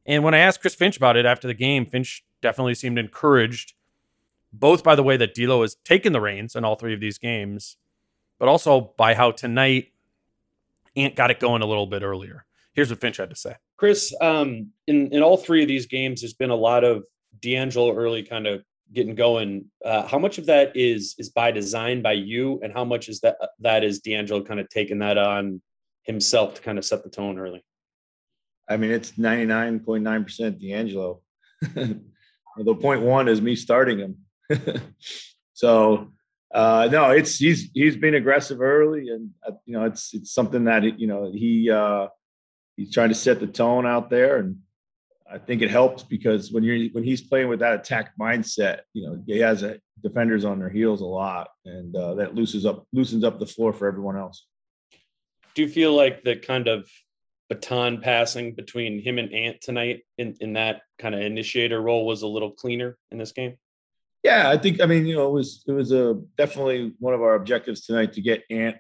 And 0.06 0.24
when 0.24 0.34
I 0.34 0.40
asked 0.40 0.62
Chris 0.62 0.76
Finch 0.76 0.98
about 0.98 1.18
it 1.18 1.26
after 1.26 1.48
the 1.48 1.54
game, 1.54 1.86
Finch 1.86 2.24
definitely 2.42 2.76
seemed 2.76 2.98
encouraged, 2.98 3.74
both 4.52 4.84
by 4.84 4.96
the 4.96 5.04
way 5.04 5.18
that 5.18 5.34
D'Lo 5.34 5.62
has 5.62 5.76
taken 5.84 6.14
the 6.14 6.22
reins 6.22 6.56
in 6.56 6.64
all 6.64 6.76
three 6.76 6.94
of 6.94 7.00
these 7.00 7.18
games, 7.18 7.78
but 8.40 8.48
also 8.48 8.94
by 8.98 9.14
how 9.14 9.32
tonight 9.32 9.92
Ant 10.96 11.16
got 11.16 11.32
it 11.32 11.40
going 11.40 11.62
a 11.62 11.66
little 11.66 11.88
bit 11.88 12.02
earlier. 12.02 12.46
Here's 12.74 12.90
what 12.90 13.02
Finch 13.02 13.18
had 13.18 13.30
to 13.30 13.36
say. 13.36 13.56
Chris, 13.78 14.14
um, 14.22 14.72
in 14.88 15.12
in 15.14 15.22
all 15.22 15.38
three 15.38 15.62
of 15.62 15.68
these 15.68 15.86
games, 15.86 16.22
there's 16.22 16.34
been 16.34 16.50
a 16.50 16.56
lot 16.56 16.84
of 16.84 17.04
D'Angelo 17.42 17.96
early 17.96 18.24
kind 18.24 18.48
of 18.48 18.64
getting 18.94 19.16
going. 19.16 19.66
Uh, 19.84 20.08
how 20.08 20.20
much 20.20 20.38
of 20.38 20.46
that 20.48 20.76
is 20.76 21.16
is 21.18 21.30
by 21.30 21.52
design 21.52 22.02
by 22.02 22.14
you, 22.14 22.60
and 22.64 22.74
how 22.74 22.84
much 22.84 23.10
is 23.10 23.20
that 23.22 23.38
that 23.60 23.84
is 23.84 24.00
D'Angelo 24.00 24.44
kind 24.44 24.60
of 24.60 24.70
taking 24.70 25.00
that 25.00 25.18
on 25.18 25.62
himself 26.04 26.56
to 26.56 26.62
kind 26.62 26.78
of 26.78 26.86
set 26.86 27.04
the 27.04 27.10
tone 27.10 27.38
early? 27.38 27.64
I 28.70 28.78
mean, 28.78 28.92
it's 28.92 29.18
ninety 29.18 29.46
nine 29.46 29.80
point 29.80 30.04
nine 30.04 30.24
percent 30.24 30.60
D'Angelo. 30.60 31.22
the 31.62 32.76
point 32.80 33.02
one 33.02 33.28
is 33.28 33.42
me 33.42 33.56
starting 33.56 34.00
him. 34.00 34.18
so 35.54 36.12
uh, 36.54 36.90
no, 36.92 37.12
it's 37.12 37.38
he's 37.38 37.70
he's 37.74 37.96
been 37.96 38.16
aggressive 38.16 38.62
early, 38.62 39.10
and 39.10 39.32
uh, 39.48 39.52
you 39.66 39.74
know 39.74 39.86
it's 39.86 40.14
it's 40.14 40.32
something 40.32 40.64
that 40.66 41.00
you 41.00 41.08
know 41.08 41.32
he 41.32 41.70
uh, 41.70 42.08
he's 42.76 42.92
trying 42.92 43.10
to 43.10 43.16
set 43.16 43.40
the 43.40 43.48
tone 43.48 43.86
out 43.86 44.10
there, 44.10 44.38
and 44.38 44.58
I 45.32 45.38
think 45.38 45.62
it 45.62 45.70
helps 45.70 46.04
because 46.04 46.52
when 46.52 46.64
you're 46.64 46.90
when 46.90 47.04
he's 47.04 47.22
playing 47.22 47.50
with 47.50 47.60
that 47.60 47.76
attack 47.76 48.14
mindset, 48.20 48.82
you 48.94 49.06
know 49.06 49.22
he 49.28 49.38
has 49.40 49.62
a, 49.62 49.80
defenders 50.02 50.44
on 50.44 50.60
their 50.60 50.70
heels 50.70 51.02
a 51.02 51.06
lot, 51.06 51.50
and 51.66 51.96
uh, 51.96 52.16
that 52.16 52.34
loosens 52.34 52.66
up 52.66 52.88
loosens 52.94 53.24
up 53.24 53.40
the 53.40 53.46
floor 53.46 53.72
for 53.72 53.88
everyone 53.88 54.18
else. 54.18 54.46
Do 55.54 55.62
you 55.62 55.68
feel 55.68 55.94
like 55.94 56.24
the 56.24 56.36
kind 56.36 56.68
of 56.68 56.90
baton 57.50 58.00
passing 58.02 58.54
between 58.54 59.02
him 59.02 59.18
and 59.18 59.34
Ant 59.34 59.60
tonight 59.62 60.04
in 60.18 60.36
in 60.40 60.54
that 60.54 60.82
kind 61.00 61.16
of 61.16 61.22
initiator 61.22 61.82
role 61.82 62.06
was 62.06 62.22
a 62.22 62.28
little 62.28 62.52
cleaner 62.52 62.98
in 63.12 63.18
this 63.18 63.32
game? 63.32 63.58
Yeah, 64.24 64.50
I 64.50 64.58
think 64.58 64.82
I 64.82 64.86
mean 64.86 65.06
you 65.06 65.16
know 65.16 65.28
it 65.28 65.34
was 65.34 65.64
it 65.68 65.72
was 65.72 65.92
a 65.92 66.22
definitely 66.38 66.94
one 67.00 67.14
of 67.14 67.22
our 67.22 67.36
objectives 67.36 67.86
tonight 67.86 68.14
to 68.14 68.22
get 68.22 68.44
Ant 68.50 68.78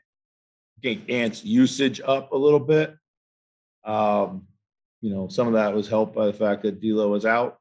get 0.82 1.10
Ant's 1.10 1.44
usage 1.44 2.02
up 2.06 2.32
a 2.32 2.38
little 2.38 2.60
bit. 2.60 2.96
Um, 3.84 4.48
you 5.02 5.14
know, 5.14 5.28
some 5.30 5.48
of 5.48 5.54
that 5.54 5.74
was 5.74 5.88
helped 5.88 6.16
by 6.16 6.26
the 6.26 6.34
fact 6.34 6.64
that 6.64 6.82
D'Lo 6.82 7.10
was 7.10 7.26
out 7.26 7.58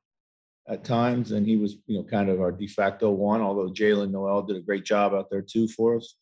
at 0.69 0.85
times, 0.85 1.33
and 1.33 1.47
he 1.47 1.57
was 1.57 1.77
you 1.87 1.99
know 1.99 2.05
kind 2.05 2.29
of 2.29 2.41
our 2.41 2.53
de 2.53 2.67
facto 2.67 3.11
one. 3.11 3.41
Although 3.41 3.71
Jaylen 3.71 4.11
Nowell 4.11 4.43
did 4.43 4.57
a 4.57 4.61
great 4.61 4.85
job 4.85 5.15
out 5.15 5.31
there 5.31 5.43
too 5.43 5.69
for 5.69 5.97
us. 5.97 6.17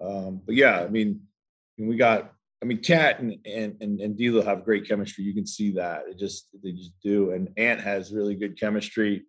Um, 0.00 0.40
but 0.44 0.54
yeah, 0.54 0.80
I 0.80 0.88
mean, 0.88 1.22
we 1.78 1.96
got. 1.96 2.32
I 2.60 2.64
mean, 2.64 2.78
Cat 2.78 3.20
and 3.20 3.36
and 3.46 3.76
and, 3.80 4.00
and 4.00 4.16
D'Lo 4.18 4.42
have 4.42 4.64
great 4.64 4.88
chemistry. 4.88 5.24
You 5.24 5.34
can 5.34 5.46
see 5.46 5.72
that. 5.72 6.04
It 6.08 6.18
just 6.18 6.48
they 6.62 6.72
just 6.72 6.92
do. 7.02 7.30
And 7.30 7.48
Ant 7.56 7.80
has 7.80 8.12
really 8.12 8.34
good 8.34 8.58
chemistry. 8.58 9.24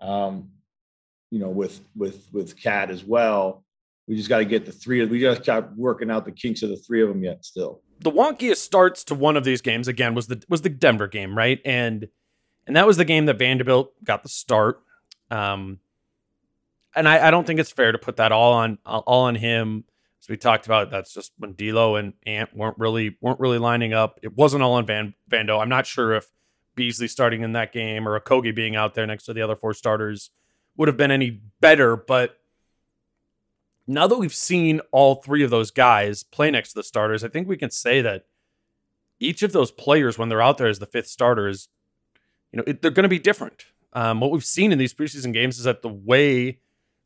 Um, 0.00 0.50
you 1.30 1.38
know, 1.38 1.50
with 1.50 1.80
with 1.94 2.26
with 2.32 2.60
Cat 2.60 2.90
as 2.90 3.04
well. 3.04 3.64
We 4.08 4.16
just 4.16 4.28
got 4.28 4.38
to 4.38 4.44
get 4.44 4.66
the 4.66 4.72
three. 4.72 5.04
We 5.04 5.20
just 5.20 5.44
got 5.44 5.76
working 5.76 6.10
out 6.10 6.24
the 6.24 6.32
kinks 6.32 6.62
of 6.62 6.70
the 6.70 6.76
three 6.76 7.00
of 7.00 7.08
them 7.08 7.22
yet. 7.22 7.44
Still, 7.44 7.82
the 8.00 8.10
wonkiest 8.10 8.56
starts 8.56 9.04
to 9.04 9.14
one 9.14 9.36
of 9.36 9.44
these 9.44 9.60
games 9.60 9.86
again 9.86 10.14
was 10.14 10.26
the 10.26 10.42
was 10.48 10.62
the 10.62 10.68
Denver 10.68 11.06
game, 11.06 11.36
right? 11.36 11.60
And 11.64 12.08
and 12.66 12.76
that 12.76 12.86
was 12.86 12.96
the 12.96 13.04
game 13.04 13.26
that 13.26 13.38
Vanderbilt 13.38 13.92
got 14.02 14.22
the 14.22 14.28
start. 14.28 14.82
Um, 15.30 15.78
and 16.96 17.08
I, 17.08 17.28
I 17.28 17.30
don't 17.30 17.46
think 17.46 17.60
it's 17.60 17.70
fair 17.70 17.92
to 17.92 17.98
put 17.98 18.16
that 18.16 18.32
all 18.32 18.54
on 18.54 18.78
all 18.84 19.22
on 19.22 19.36
him. 19.36 19.84
As 20.20 20.28
we 20.28 20.36
talked 20.36 20.66
about, 20.66 20.90
that's 20.90 21.14
just 21.14 21.32
when 21.38 21.52
D'Lo 21.52 21.96
and 21.96 22.12
Ant 22.26 22.54
weren't 22.54 22.78
really 22.78 23.16
weren't 23.20 23.40
really 23.40 23.58
lining 23.58 23.94
up. 23.94 24.18
It 24.22 24.36
wasn't 24.36 24.62
all 24.62 24.74
on 24.74 24.86
Van 24.86 25.14
Vando. 25.30 25.60
I'm 25.60 25.68
not 25.68 25.86
sure 25.86 26.12
if 26.12 26.30
Beasley 26.74 27.08
starting 27.08 27.42
in 27.42 27.52
that 27.52 27.72
game 27.72 28.06
or 28.06 28.18
Okogie 28.20 28.54
being 28.54 28.76
out 28.76 28.94
there 28.94 29.06
next 29.06 29.24
to 29.24 29.32
the 29.32 29.42
other 29.42 29.56
four 29.56 29.72
starters 29.72 30.30
would 30.76 30.88
have 30.88 30.96
been 30.96 31.10
any 31.10 31.40
better. 31.60 31.96
But 31.96 32.38
now 33.86 34.06
that 34.06 34.18
we've 34.18 34.34
seen 34.34 34.80
all 34.92 35.16
three 35.16 35.42
of 35.42 35.50
those 35.50 35.70
guys 35.70 36.22
play 36.22 36.50
next 36.50 36.70
to 36.70 36.74
the 36.76 36.82
starters, 36.82 37.24
I 37.24 37.28
think 37.28 37.48
we 37.48 37.56
can 37.56 37.70
say 37.70 38.02
that 38.02 38.26
each 39.18 39.42
of 39.42 39.52
those 39.52 39.70
players, 39.70 40.18
when 40.18 40.28
they're 40.28 40.42
out 40.42 40.58
there 40.58 40.68
as 40.68 40.78
the 40.78 40.86
fifth 40.86 41.08
starter, 41.08 41.48
is, 41.48 41.68
you 42.52 42.58
know, 42.58 42.64
it, 42.66 42.82
they're 42.82 42.90
going 42.90 43.04
to 43.04 43.08
be 43.08 43.18
different. 43.18 43.64
Um, 43.92 44.20
what 44.20 44.30
we've 44.30 44.44
seen 44.44 44.70
in 44.70 44.78
these 44.78 44.94
preseason 44.94 45.32
games 45.32 45.58
is 45.58 45.64
that 45.64 45.82
the 45.82 45.88
way 45.88 46.60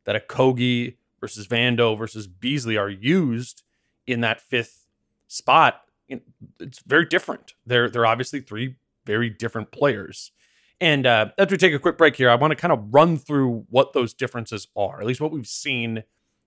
that 0.04 0.28
Okogie 0.28 0.96
versus 1.24 1.46
Vando 1.46 1.96
versus 1.96 2.26
Beasley 2.26 2.76
are 2.76 2.90
used 2.90 3.62
in 4.06 4.20
that 4.20 4.42
fifth 4.42 4.86
spot, 5.26 5.80
it's 6.60 6.80
very 6.80 7.06
different. 7.06 7.54
They're 7.64 7.88
they're 7.88 8.04
obviously 8.04 8.40
three 8.40 8.76
very 9.06 9.30
different 9.30 9.70
players. 9.70 10.32
And 10.82 11.06
uh, 11.06 11.30
as 11.38 11.50
we 11.50 11.56
take 11.56 11.72
a 11.72 11.78
quick 11.78 11.96
break 11.96 12.16
here, 12.16 12.28
I 12.28 12.34
want 12.34 12.50
to 12.50 12.56
kind 12.56 12.72
of 12.72 12.92
run 12.92 13.16
through 13.16 13.64
what 13.70 13.94
those 13.94 14.12
differences 14.12 14.68
are, 14.76 15.00
at 15.00 15.06
least 15.06 15.22
what 15.22 15.32
we've 15.32 15.46
seen 15.46 16.04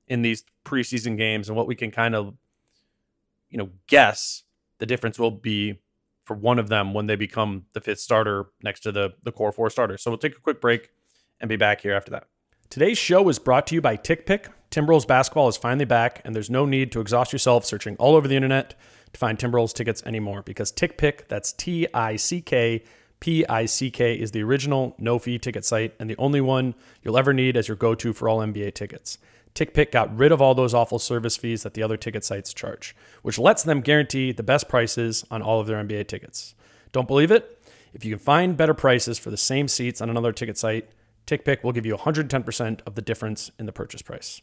in 0.07 0.21
these 0.21 0.43
preseason 0.63 1.17
games, 1.17 1.49
and 1.49 1.57
what 1.57 1.65
we 1.65 1.73
can 1.73 1.89
kind 1.89 2.13
of, 2.13 2.35
you 3.49 3.57
know, 3.57 3.71
guess 3.87 4.43
the 4.77 4.85
difference 4.85 5.17
will 5.17 5.31
be 5.31 5.79
for 6.23 6.35
one 6.35 6.59
of 6.59 6.69
them 6.69 6.93
when 6.93 7.07
they 7.07 7.15
become 7.15 7.65
the 7.73 7.81
fifth 7.81 7.99
starter 7.99 8.51
next 8.61 8.81
to 8.81 8.91
the 8.91 9.15
the 9.23 9.31
core 9.31 9.51
four 9.51 9.71
starters. 9.71 10.03
So 10.03 10.11
we'll 10.11 10.19
take 10.19 10.37
a 10.37 10.41
quick 10.41 10.61
break 10.61 10.91
and 11.39 11.49
be 11.49 11.55
back 11.55 11.81
here 11.81 11.95
after 11.95 12.11
that. 12.11 12.27
Today's 12.69 12.97
show 12.97 13.27
is 13.29 13.39
brought 13.39 13.65
to 13.67 13.75
you 13.75 13.81
by 13.81 13.95
TickPick. 13.95 14.49
Timberwolves 14.71 15.07
basketball 15.07 15.47
is 15.47 15.55
finally 15.55 15.85
back, 15.85 16.21
and 16.25 16.35
there's 16.35 16.49
no 16.49 16.65
need 16.65 16.91
to 16.91 16.99
exhaust 16.99 17.31
yourself 17.31 17.65
searching 17.65 17.95
all 17.95 18.13
over 18.13 18.27
the 18.27 18.35
internet 18.35 18.75
to 19.13 19.19
find 19.19 19.39
Timberwolves 19.39 19.73
tickets 19.73 20.03
anymore 20.05 20.41
because 20.41 20.73
TickPick, 20.73 21.29
that's 21.29 21.53
T 21.53 21.87
I 21.93 22.17
C 22.17 22.41
K 22.41 22.83
PICK 23.21 24.01
is 24.01 24.31
the 24.31 24.43
original 24.43 24.95
no 24.99 25.17
fee 25.17 25.39
ticket 25.39 25.63
site 25.63 25.95
and 25.97 26.09
the 26.09 26.17
only 26.17 26.41
one 26.41 26.75
you'll 27.01 27.17
ever 27.17 27.33
need 27.33 27.55
as 27.55 27.69
your 27.69 27.77
go 27.77 27.95
to 27.95 28.11
for 28.11 28.27
all 28.27 28.39
NBA 28.39 28.73
tickets. 28.73 29.17
TickPick 29.55 29.91
got 29.91 30.15
rid 30.15 30.33
of 30.33 30.41
all 30.41 30.53
those 30.53 30.73
awful 30.73 30.99
service 30.99 31.37
fees 31.37 31.63
that 31.63 31.73
the 31.73 31.81
other 31.81 31.97
ticket 31.97 32.25
sites 32.25 32.53
charge, 32.53 32.95
which 33.21 33.39
lets 33.39 33.63
them 33.63 33.79
guarantee 33.79 34.33
the 34.33 34.43
best 34.43 34.67
prices 34.67 35.25
on 35.31 35.41
all 35.41 35.61
of 35.61 35.67
their 35.67 35.81
NBA 35.83 36.09
tickets. 36.09 36.53
Don't 36.91 37.07
believe 37.07 37.31
it? 37.31 37.59
If 37.93 38.03
you 38.03 38.11
can 38.11 38.19
find 38.23 38.57
better 38.57 38.73
prices 38.73 39.17
for 39.17 39.31
the 39.31 39.37
same 39.37 39.69
seats 39.69 40.01
on 40.01 40.09
another 40.09 40.33
ticket 40.33 40.57
site, 40.57 40.89
TickPick 41.27 41.63
will 41.63 41.73
give 41.73 41.85
you 41.85 41.95
110% 41.95 42.79
of 42.85 42.95
the 42.95 43.01
difference 43.01 43.51
in 43.59 43.65
the 43.65 43.71
purchase 43.71 44.01
price. 44.01 44.41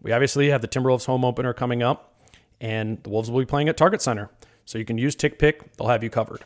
We 0.00 0.12
obviously 0.12 0.48
have 0.50 0.62
the 0.62 0.68
Timberwolves 0.68 1.06
home 1.06 1.24
opener 1.24 1.52
coming 1.52 1.82
up, 1.82 2.14
and 2.60 3.02
the 3.02 3.10
Wolves 3.10 3.30
will 3.30 3.40
be 3.40 3.46
playing 3.46 3.68
at 3.68 3.76
Target 3.76 4.02
Center. 4.02 4.30
So 4.64 4.78
you 4.78 4.84
can 4.84 4.98
use 4.98 5.14
TickPick, 5.14 5.76
they'll 5.76 5.88
have 5.88 6.02
you 6.02 6.10
covered. 6.10 6.44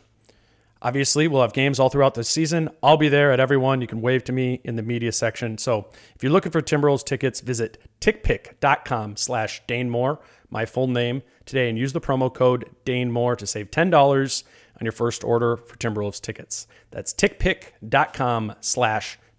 Obviously, 0.81 1.29
we'll 1.29 1.41
have 1.41 1.53
games 1.53 1.79
all 1.79 1.89
throughout 1.89 2.13
the 2.13 2.25
season. 2.25 2.69
I'll 2.83 2.97
be 2.97 3.07
there 3.07 3.31
at 3.31 3.39
everyone. 3.39 3.79
You 3.79 3.87
can 3.87 4.01
wave 4.01 4.25
to 4.25 4.33
me 4.33 4.59
in 4.65 4.75
the 4.75 4.83
media 4.83 5.13
section. 5.13 5.57
So 5.57 5.87
if 6.13 6.21
you're 6.21 6.31
looking 6.31 6.51
for 6.51 6.61
Timberwolves 6.61 7.05
tickets, 7.05 7.39
visit 7.39 7.77
tickpick.com 8.01 9.15
slash 9.15 9.63
Dane 9.65 9.89
Moore, 9.89 10.19
my 10.49 10.65
full 10.65 10.87
name, 10.87 11.23
today 11.45 11.69
and 11.69 11.77
use 11.77 11.93
the 11.93 12.01
promo 12.01 12.33
code 12.33 12.69
Dane 12.83 13.11
Moore 13.11 13.37
to 13.37 13.47
save 13.47 13.71
$10 13.71 14.43
on 14.75 14.85
your 14.85 14.91
first 14.91 15.23
order 15.23 15.55
for 15.55 15.77
Timberwolves 15.77 16.19
tickets. 16.19 16.67
That's 16.91 17.13
tickpick.com 17.13 18.55
slash 18.59 19.17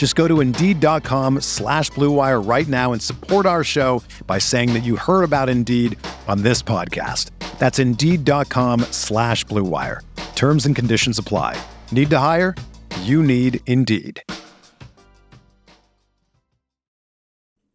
Just 0.00 0.16
go 0.16 0.26
to 0.26 0.40
Indeed.com 0.40 1.42
slash 1.42 1.90
BlueWire 1.90 2.48
right 2.48 2.66
now 2.66 2.94
and 2.94 3.02
support 3.02 3.44
our 3.44 3.62
show 3.62 4.02
by 4.26 4.38
saying 4.38 4.72
that 4.72 4.80
you 4.82 4.96
heard 4.96 5.24
about 5.24 5.50
Indeed 5.50 5.98
on 6.26 6.40
this 6.40 6.62
podcast. 6.62 7.32
That's 7.58 7.78
Indeed.com 7.78 8.80
slash 8.92 9.44
BlueWire. 9.44 10.00
Terms 10.36 10.64
and 10.64 10.74
conditions 10.74 11.18
apply. 11.18 11.62
Need 11.92 12.08
to 12.08 12.18
hire? 12.18 12.54
You 13.02 13.22
need 13.22 13.60
Indeed. 13.66 14.22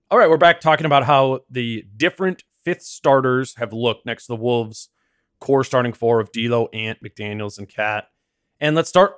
All 0.10 0.18
right, 0.18 0.28
we're 0.28 0.38
back 0.38 0.62
talking 0.62 0.88
about 0.88 1.04
how 1.04 1.42
the 1.48 1.84
different 1.96 2.42
fifth 2.64 2.82
starters 2.82 3.54
have 3.58 3.72
looked 3.72 4.04
next 4.04 4.26
to 4.26 4.32
the 4.32 4.38
Wolves' 4.38 4.90
core 5.40 5.64
starting 5.64 5.94
four 5.94 6.20
of 6.20 6.32
D'Lo, 6.32 6.70
Ant, 6.74 6.98
McDaniels, 7.04 7.60
and 7.60 7.70
Cat. 7.70 8.06
And 8.60 8.76
let's 8.76 8.90
start 8.90 9.14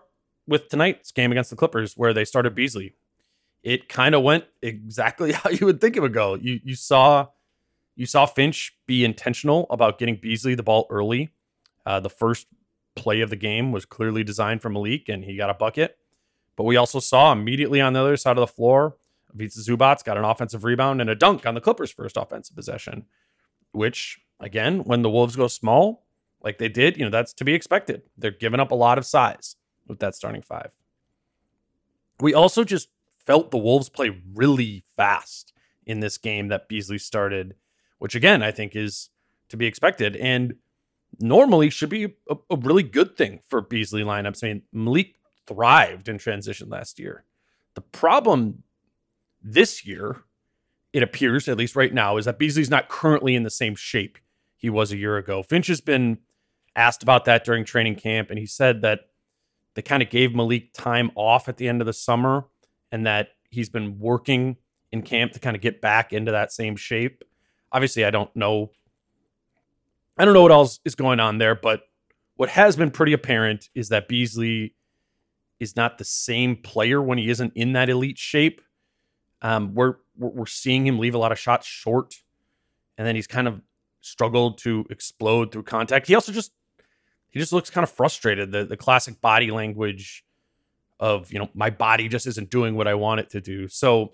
with 0.48 0.70
tonight's 0.70 1.12
game 1.12 1.32
against 1.32 1.50
the 1.50 1.56
Clippers, 1.56 1.96
where 1.96 2.14
they 2.14 2.26
started 2.26 2.56
Beasley. 2.56 2.96
It 3.64 3.90
kind 3.90 4.16
of 4.16 4.24
went 4.24 4.46
exactly 4.62 5.32
how 5.34 5.50
you 5.50 5.66
would 5.66 5.82
think 5.82 5.96
it 5.96 6.02
would 6.02 6.14
go. 6.14 6.36
You 6.36 6.60
you 6.64 6.76
saw, 6.76 7.28
You 7.96 8.06
saw 8.06 8.26
Finch 8.26 8.78
be 8.88 9.04
intentional 9.04 9.68
about 9.70 10.00
getting 10.00 10.16
Beasley 10.16 10.56
the 10.56 10.64
ball 10.64 10.88
early. 10.90 11.32
Uh, 11.86 12.00
the 12.00 12.10
first 12.10 12.48
play 12.96 13.22
of 13.22 13.30
the 13.30 13.36
game 13.36 13.72
was 13.72 13.86
clearly 13.86 14.24
designed 14.24 14.62
for 14.62 14.70
Malik, 14.70 15.10
and 15.10 15.24
he 15.24 15.38
got 15.38 15.50
a 15.50 15.54
bucket. 15.54 15.98
But 16.56 16.64
we 16.64 16.76
also 16.76 17.00
saw 17.00 17.32
immediately 17.32 17.80
on 17.82 17.94
the 17.94 18.02
other 18.02 18.18
side 18.18 18.38
of 18.38 18.42
the 18.42 18.48
floor, 18.48 18.98
Ivica 19.34 19.60
Zubac 19.60 20.04
got 20.04 20.18
an 20.18 20.24
offensive 20.24 20.64
rebound 20.64 21.02
and 21.02 21.10
a 21.10 21.16
dunk 21.16 21.46
on 21.46 21.54
the 21.54 21.62
Clippers' 21.62 21.92
first 21.92 22.18
offensive 22.18 22.56
possession, 22.56 23.06
which, 23.72 24.20
again, 24.40 24.80
when 24.80 25.04
the 25.04 25.10
Wolves 25.10 25.36
go 25.36 25.48
small, 25.48 26.06
like 26.42 26.58
they 26.58 26.70
did, 26.70 26.98
you 26.98 27.04
know, 27.04 27.12
that's 27.12 27.34
to 27.34 27.46
be 27.46 27.54
expected. 27.54 28.02
They're 28.18 28.32
giving 28.32 28.60
up 28.60 28.72
a 28.72 28.76
lot 28.76 28.98
of 28.98 29.06
size 29.06 29.57
with 29.88 30.00
that 30.00 30.16
starting 30.16 30.42
five. 30.42 30.72
We 32.20 32.34
also 32.34 32.64
just 32.64 32.90
felt 33.18 33.52
the 33.52 33.58
Wolves 33.58 33.90
play 33.90 34.22
really 34.34 34.84
fast 34.96 35.54
in 35.86 36.00
this 36.00 36.18
game 36.18 36.48
that 36.48 36.68
Beasley 36.68 36.98
started, 36.98 37.56
which 38.00 38.16
again, 38.16 38.42
I 38.42 38.52
think 38.52 38.76
is 38.76 39.10
to 39.50 39.58
be 39.58 39.66
expected 39.66 40.16
and 40.16 40.56
normally 41.20 41.70
should 41.70 41.90
be 41.90 42.16
a, 42.30 42.36
a 42.50 42.58
really 42.58 42.84
good 42.84 43.16
thing 43.16 43.40
for 43.48 43.62
Beasley 43.62 44.04
lineups. 44.04 44.44
I 44.44 44.48
mean, 44.48 44.62
Malik 44.72 45.16
thrived 45.46 46.10
in 46.10 46.18
transition 46.18 46.70
last 46.70 47.00
year. 47.00 47.24
The 47.76 47.82
problem 47.82 48.64
this 49.42 49.86
year, 49.86 50.24
it 50.94 51.04
appears, 51.04 51.48
at 51.48 51.58
least 51.58 51.76
right 51.76 51.94
now, 51.94 52.18
is 52.18 52.26
that 52.26 52.40
Beasley's 52.40 52.70
not 52.70 52.90
currently 52.90 53.36
in 53.36 53.44
the 53.44 53.50
same 53.50 53.76
shape 53.76 54.18
he 54.58 54.70
was 54.70 54.92
a 54.92 54.98
year 54.98 55.18
ago. 55.18 55.44
Finch 55.44 55.68
has 55.68 55.82
been 55.82 56.18
asked 56.76 57.04
about 57.04 57.26
that 57.26 57.44
during 57.44 57.64
training 57.64 57.96
camp, 57.96 58.30
and 58.30 58.40
he 58.40 58.46
said 58.46 58.82
that 58.82 59.10
they 59.78 59.84
kind 59.84 60.02
of 60.02 60.10
gave 60.10 60.34
Malik 60.34 60.74
time 60.74 61.12
off 61.14 61.48
at 61.48 61.58
the 61.58 61.68
end 61.68 61.84
of 61.84 61.86
the 61.86 61.94
summer 61.94 62.46
and 62.92 63.06
that 63.06 63.28
he's 63.52 63.70
been 63.70 64.00
working 64.00 64.58
in 64.92 65.04
camp 65.04 65.34
to 65.34 65.40
kind 65.40 65.56
of 65.56 65.62
get 65.62 65.82
back 65.82 66.12
into 66.12 66.32
that 66.32 66.52
same 66.52 66.76
shape. 66.76 67.24
Obviously, 67.72 68.04
I 68.04 68.10
don't 68.10 68.36
know. 68.36 68.72
I 70.18 70.26
don't 70.26 70.34
know 70.34 70.42
what 70.42 70.52
else 70.52 70.80
is 70.84 70.96
going 70.96 71.20
on 71.20 71.38
there, 71.38 71.54
but 71.54 71.82
what 72.38 72.50
has 72.50 72.76
been 72.76 72.90
pretty 72.90 73.14
apparent 73.14 73.70
is 73.76 73.90
that 73.90 74.08
Beasley 74.08 74.74
is 75.60 75.76
not 75.76 76.00
the 76.00 76.06
same 76.06 76.56
player 76.56 77.00
when 77.00 77.20
he 77.20 77.30
isn't 77.30 77.54
in 77.54 77.74
that 77.74 77.88
elite 77.88 78.18
shape. 78.18 78.62
Um, 79.44 79.76
we're 79.76 79.98
we're 80.18 80.48
seeing 80.48 80.88
him 80.88 80.98
leave 80.98 81.14
a 81.14 81.20
lot 81.20 81.32
of 81.32 81.38
shots 81.38 81.68
short, 81.68 82.16
and 82.98 83.06
then 83.06 83.14
he's 83.14 83.28
kind 83.28 83.48
of 83.48 83.62
struggled 84.02 84.58
to 84.64 84.88
explode 84.90 85.52
through 85.52 85.64
contact. 85.64 86.08
He 86.08 86.16
also 86.16 86.32
just 86.32 86.52
he 87.30 87.40
just 87.40 87.54
looks 87.54 87.70
kind 87.70 87.84
of 87.84 87.92
frustrated. 87.92 88.52
The 88.52 88.66
the 88.66 88.78
classic 88.78 89.22
body 89.22 89.52
language 89.52 90.26
of 91.00 91.32
you 91.32 91.40
know 91.40 91.50
my 91.54 91.70
body 91.70 92.08
just 92.08 92.28
isn't 92.28 92.50
doing 92.50 92.76
what 92.76 92.88
I 92.88 92.96
want 92.96 93.20
it 93.20 93.30
to 93.32 93.42
do. 93.42 93.68
So 93.68 94.14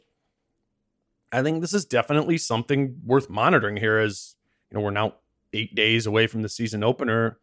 I 1.31 1.41
think 1.41 1.61
this 1.61 1.73
is 1.73 1.85
definitely 1.85 2.37
something 2.37 2.97
worth 3.05 3.29
monitoring 3.29 3.77
here. 3.77 3.97
As 3.99 4.35
you 4.69 4.77
know, 4.77 4.83
we're 4.83 4.91
now 4.91 5.15
eight 5.53 5.75
days 5.75 6.05
away 6.05 6.27
from 6.27 6.41
the 6.41 6.49
season 6.49 6.83
opener. 6.83 7.39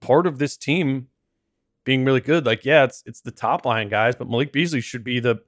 Part 0.00 0.26
of 0.26 0.38
this 0.38 0.56
team 0.56 1.08
being 1.84 2.04
really 2.04 2.20
good, 2.20 2.44
like 2.44 2.64
yeah, 2.64 2.84
it's 2.84 3.02
it's 3.06 3.20
the 3.20 3.30
top 3.30 3.64
line 3.64 3.88
guys, 3.88 4.14
but 4.14 4.28
Malik 4.28 4.52
Beasley 4.52 4.80
should 4.80 5.04
be 5.04 5.20
the 5.20 5.42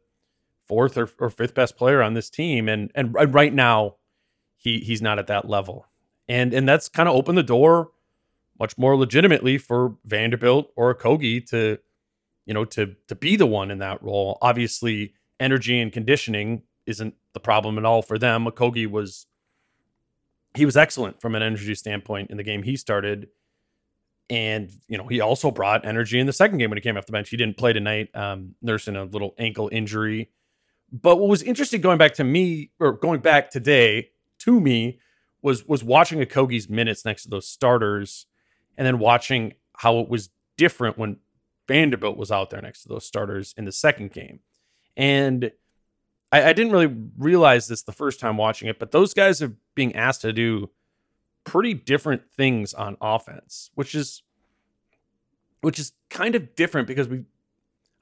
fourth 0.63 0.97
or, 0.97 1.09
or 1.19 1.31
fifth 1.31 1.55
best 1.55 1.77
player 1.77 2.03
on 2.03 2.15
this 2.15 2.31
team, 2.31 2.69
and 2.69 2.91
and 2.95 3.15
right 3.35 3.53
now 3.53 3.97
he 4.57 4.81
he's 4.81 5.03
not 5.03 5.19
at 5.19 5.27
that 5.27 5.49
level, 5.49 5.87
and 6.29 6.55
and 6.55 6.69
that's 6.69 6.89
kind 6.89 7.09
of 7.09 7.15
opened 7.15 7.39
the 7.39 7.43
door 7.43 7.91
much 8.59 8.77
more 8.77 8.97
legitimately 8.97 9.59
for 9.59 9.97
Vanderbilt 10.05 10.71
or 10.77 10.95
Kogi 10.95 11.45
to 11.50 11.79
you 12.47 12.55
know 12.55 12.65
to 12.67 12.95
to 13.07 13.15
be 13.15 13.37
the 13.37 13.47
one 13.47 13.71
in 13.71 13.79
that 13.79 14.03
role. 14.03 14.38
Obviously, 14.43 15.15
energy 15.41 15.81
and 15.81 15.93
conditioning 15.93 16.62
isn't 16.87 17.15
the 17.35 17.41
problem 17.41 17.79
at 17.79 17.85
all 17.85 18.03
for 18.03 18.19
them. 18.19 18.47
Okogie 18.47 18.91
was 18.91 19.27
he 20.55 20.65
was 20.65 20.77
excellent 20.77 21.21
from 21.21 21.35
an 21.35 21.43
energy 21.43 21.75
standpoint 21.75 22.31
in 22.31 22.37
the 22.37 22.43
game 22.43 22.62
he 22.62 22.77
started. 22.77 23.29
And, 24.31 24.71
you 24.88 24.99
know, 24.99 25.07
he 25.07 25.21
also 25.21 25.50
brought 25.50 25.87
energy 25.87 26.19
in 26.19 26.27
the 26.27 26.33
second 26.33 26.59
game 26.59 26.69
when 26.71 26.77
he 26.77 26.83
came 26.83 26.97
off 26.97 27.07
the 27.07 27.12
bench. 27.12 27.31
He 27.31 27.37
didn't 27.37 27.57
play 27.57 27.73
tonight, 27.73 28.15
um, 28.15 28.55
nursing 28.61 28.97
a 28.97 29.05
little 29.05 29.35
ankle 29.38 29.71
injury. 29.73 30.31
But 30.93 31.16
what 31.16 31.29
was 31.29 31.42
interesting 31.42 31.81
going 31.81 31.99
back 31.99 32.14
to 32.14 32.25
me 32.25 32.71
or 32.79 32.92
going 32.92 33.21
back 33.21 33.51
today 33.51 34.11
to 34.40 34.61
me 34.61 35.01
was 35.40 35.66
was 35.66 35.85
watching 35.85 36.21
Okogie's 36.21 36.68
minutes 36.68 37.05
next 37.05 37.23
to 37.23 37.29
those 37.29 37.47
starters 37.47 38.27
and 38.79 38.87
then 38.87 38.99
watching 38.99 39.55
how 39.77 39.99
it 39.99 40.09
was 40.09 40.31
different 40.57 40.97
when 40.97 41.19
Vanderbilt 41.67 42.17
was 42.17 42.33
out 42.33 42.49
there 42.49 42.62
next 42.62 42.85
to 42.85 42.88
those 42.88 43.05
starters 43.05 43.55
in 43.59 43.67
the 43.67 43.73
second 43.73 44.12
game. 44.12 44.41
And 44.97 45.51
I, 46.33 46.45
I 46.45 46.53
didn't 46.55 46.73
really 46.73 46.95
realize 47.19 47.69
this 47.69 47.83
the 47.83 47.93
first 47.93 48.21
time 48.21 48.37
watching 48.38 48.69
it, 48.69 48.79
but 48.79 48.93
those 48.93 49.12
guys 49.12 49.43
are 49.43 49.55
being 49.75 49.95
asked 49.95 50.23
to 50.23 50.33
do 50.33 50.71
pretty 51.45 51.75
different 51.75 52.31
things 52.31 52.73
on 52.73 52.97
offense, 53.01 53.71
which 53.75 53.95
is 53.95 54.23
which 55.61 55.79
is 55.79 55.93
kind 56.09 56.37
of 56.37 56.55
different 56.55 56.87
because 56.87 57.09
we 57.09 57.25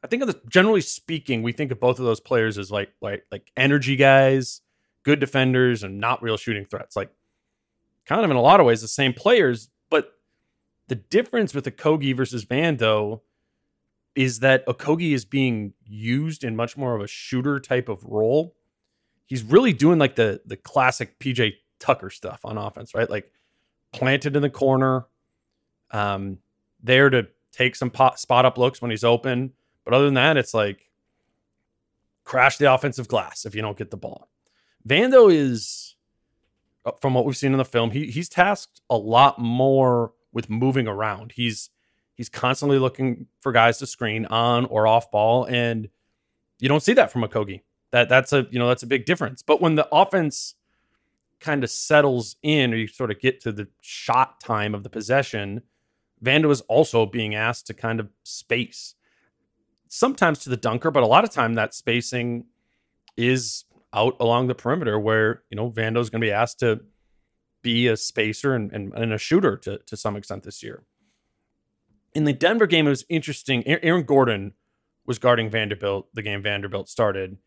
I 0.05 0.09
think 0.09 0.23
of 0.23 0.29
the 0.29 0.41
generally 0.49 0.83
speaking, 0.83 1.43
we 1.43 1.53
think 1.53 1.73
of 1.73 1.81
both 1.81 1.99
of 1.99 2.05
those 2.05 2.21
players 2.21 2.59
as 2.59 2.71
like 2.71 2.91
like 3.01 3.25
like 3.33 3.51
energy 3.57 3.97
guys, 3.97 4.61
good 5.05 5.21
defenders, 5.21 5.83
and 5.83 5.99
not 5.99 6.23
real 6.23 6.37
shooting 6.37 6.67
threats. 6.67 6.97
Like 6.97 7.11
kind 8.05 8.25
of 8.25 8.31
in 8.31 8.37
a 8.37 8.43
lot 8.43 8.61
of 8.61 8.67
ways 8.67 8.83
the 8.83 8.89
same 8.89 9.15
players, 9.15 9.71
the 10.89 10.95
difference 10.95 11.55
with 11.55 11.65
Okogie 11.65 12.17
versus 12.17 12.45
Vando 12.45 13.21
is 14.15 14.41
that 14.41 14.67
Okogie 14.67 15.13
is 15.13 15.25
being 15.25 15.75
used 15.85 16.43
in 16.43 16.57
much 16.57 16.77
more 16.77 16.95
of 16.95 17.03
a 17.03 17.07
shooter 17.07 17.61
type 17.61 17.89
of 17.89 18.03
role. 18.05 18.57
He's 19.27 19.43
really 19.43 19.73
doing 19.73 19.99
like 19.99 20.17
the 20.17 20.41
the 20.47 20.57
classic 20.57 21.19
PJ 21.19 21.55
Tucker 21.79 22.11
stuff 22.11 22.41
on 22.45 22.57
offense, 22.57 22.95
right? 22.95 23.11
Like 23.11 23.31
planted 23.93 24.37
in 24.37 24.43
the 24.43 24.51
corner, 24.51 25.07
um, 25.91 26.39
there 26.83 27.11
to 27.11 27.27
take 27.53 27.77
some 27.77 27.91
pot, 27.91 28.21
spot 28.21 28.45
up 28.45 28.59
looks 28.59 28.81
when 28.81 28.91
he's 28.91 29.05
open, 29.05 29.53
but 29.85 29.95
other 29.95 30.05
than 30.05 30.15
that, 30.15 30.37
it's 30.37 30.55
like 30.55 30.91
crash 32.25 32.59
the 32.59 32.73
offensive 32.73 33.09
glass 33.09 33.45
if 33.45 33.55
you 33.55 33.63
don't 33.63 33.79
get 33.79 33.91
the 33.91 33.97
ball. 33.97 34.29
Vando 34.87 35.33
is, 35.33 35.97
uh, 36.85 36.93
from 37.01 37.15
what 37.15 37.25
we've 37.25 37.37
seen 37.37 37.53
in 37.53 37.59
the 37.59 37.65
film, 37.65 37.91
he 37.91 38.07
he's 38.11 38.29
tasked 38.29 38.81
a 38.89 38.97
lot 38.97 39.39
more 39.39 40.13
with 40.37 40.51
moving 40.51 40.87
around. 40.87 41.33
He's 41.33 41.71
he's 42.15 42.29
constantly 42.29 42.79
looking 42.79 43.27
for 43.41 43.53
guys 43.53 43.79
to 43.79 43.87
screen 43.87 44.27
on 44.27 44.67
or 44.67 44.87
off 44.87 45.11
ball, 45.11 45.45
and 45.47 45.89
you 46.59 46.69
don't 46.69 46.83
see 46.83 46.93
that 46.93 47.11
from 47.11 47.23
Okogie. 47.23 47.63
That 47.91 48.11
that's 48.11 48.35
a 48.35 48.47
you 48.51 48.59
know 48.59 48.69
that's 48.69 48.83
a 48.83 48.87
big 48.87 49.07
difference. 49.07 49.41
But 49.41 49.63
when 49.63 49.77
the 49.77 49.89
offense 49.91 50.55
kind 51.41 51.65
of 51.65 51.71
settles 51.71 52.37
in, 52.43 52.75
or 52.75 52.77
you 52.77 52.87
sort 52.87 53.11
of 53.11 53.19
get 53.19 53.41
to 53.41 53.51
the 53.51 53.69
shot 53.81 54.39
time 54.39 54.75
of 54.75 54.83
the 54.83 54.91
possession, 54.91 55.63
Vando 56.23 56.51
is 56.51 56.61
also 56.63 57.07
being 57.07 57.35
asked 57.35 57.67
to 57.69 57.75
kind 57.75 57.99
of 57.99 58.11
space 58.23 58.95
sometimes 59.89 60.41
to 60.41 60.51
the 60.51 60.57
dunker, 60.59 60.91
but 60.91 61.03
a 61.03 61.07
lot 61.07 61.25
of 61.25 61.31
time 61.31 61.55
that 61.55 61.73
spacing 61.73 62.45
is 63.17 63.65
out 63.95 64.17
along 64.21 64.49
the 64.49 64.55
perimeter 64.55 64.99
where, 64.99 65.45
you 65.49 65.57
know, 65.57 65.71
Vando's 65.71 66.11
going 66.11 66.21
to 66.21 66.27
be 66.27 66.33
asked 66.33 66.61
to 66.61 66.83
be 67.67 67.89
a 67.89 67.97
spacer 67.97 68.55
and, 68.55 68.73
and, 68.73 68.93
and, 68.95 69.13
a 69.13 69.19
shooter 69.19 69.57
to, 69.57 69.79
to 69.79 69.97
some 69.97 70.15
extent 70.15 70.45
this 70.45 70.63
year. 70.63 70.85
In 72.15 72.23
the 72.23 72.33
Denver 72.33 72.69
game, 72.69 72.87
it 72.87 72.91
was 72.91 73.05
interesting. 73.09 73.67
Aaron 73.67 74.05
Gordon 74.05 74.53
was 75.05 75.19
guarding 75.19 75.51
Vanderbilt 75.51 76.07
the 76.15 76.23
game 76.23 76.45
Vanderbilt 76.45 76.89
started. 76.89 77.39